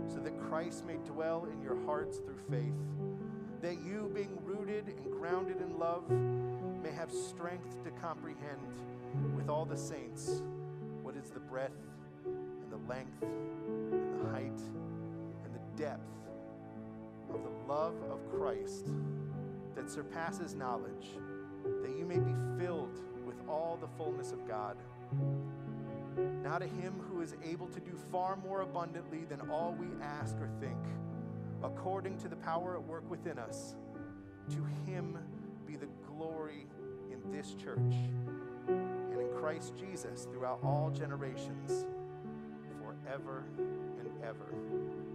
so 0.09 0.19
that 0.19 0.37
Christ 0.49 0.85
may 0.85 0.97
dwell 1.05 1.47
in 1.49 1.61
your 1.61 1.81
hearts 1.85 2.17
through 2.17 2.39
faith, 2.49 2.73
that 3.61 3.81
you, 3.85 4.11
being 4.13 4.37
rooted 4.43 4.85
and 4.89 5.09
grounded 5.09 5.61
in 5.61 5.79
love, 5.79 6.03
may 6.11 6.91
have 6.91 7.09
strength 7.09 7.81
to 7.85 7.91
comprehend 8.01 8.59
with 9.33 9.47
all 9.47 9.63
the 9.63 9.77
saints 9.77 10.41
what 11.01 11.15
is 11.15 11.29
the 11.29 11.39
breadth 11.39 11.71
and 12.25 12.69
the 12.69 12.93
length 12.93 13.23
and 13.23 14.19
the 14.19 14.29
height 14.29 14.59
and 15.45 15.55
the 15.55 15.81
depth 15.81 16.22
love 17.67 17.95
of 18.09 18.19
Christ 18.29 18.87
that 19.75 19.89
surpasses 19.89 20.53
knowledge, 20.53 21.09
that 21.81 21.97
you 21.97 22.05
may 22.05 22.19
be 22.19 22.33
filled 22.57 22.99
with 23.25 23.35
all 23.47 23.77
the 23.79 23.87
fullness 23.97 24.31
of 24.31 24.47
God. 24.47 24.77
Now 26.43 26.57
to 26.59 26.67
him 26.67 26.93
who 27.09 27.21
is 27.21 27.35
able 27.43 27.67
to 27.67 27.79
do 27.79 27.97
far 28.11 28.35
more 28.35 28.61
abundantly 28.61 29.25
than 29.25 29.49
all 29.49 29.75
we 29.77 29.87
ask 30.01 30.35
or 30.37 30.49
think, 30.59 30.77
according 31.63 32.17
to 32.19 32.27
the 32.27 32.35
power 32.35 32.75
at 32.75 32.83
work 32.83 33.09
within 33.09 33.39
us, 33.39 33.75
to 34.49 34.63
him 34.85 35.17
be 35.65 35.75
the 35.75 35.87
glory 36.07 36.67
in 37.11 37.31
this 37.31 37.53
church 37.53 37.95
and 38.67 39.19
in 39.19 39.29
Christ 39.39 39.73
Jesus 39.77 40.27
throughout 40.31 40.59
all 40.63 40.91
generations, 40.93 41.85
forever 42.79 43.45
and 43.57 44.09
ever. 44.23 45.12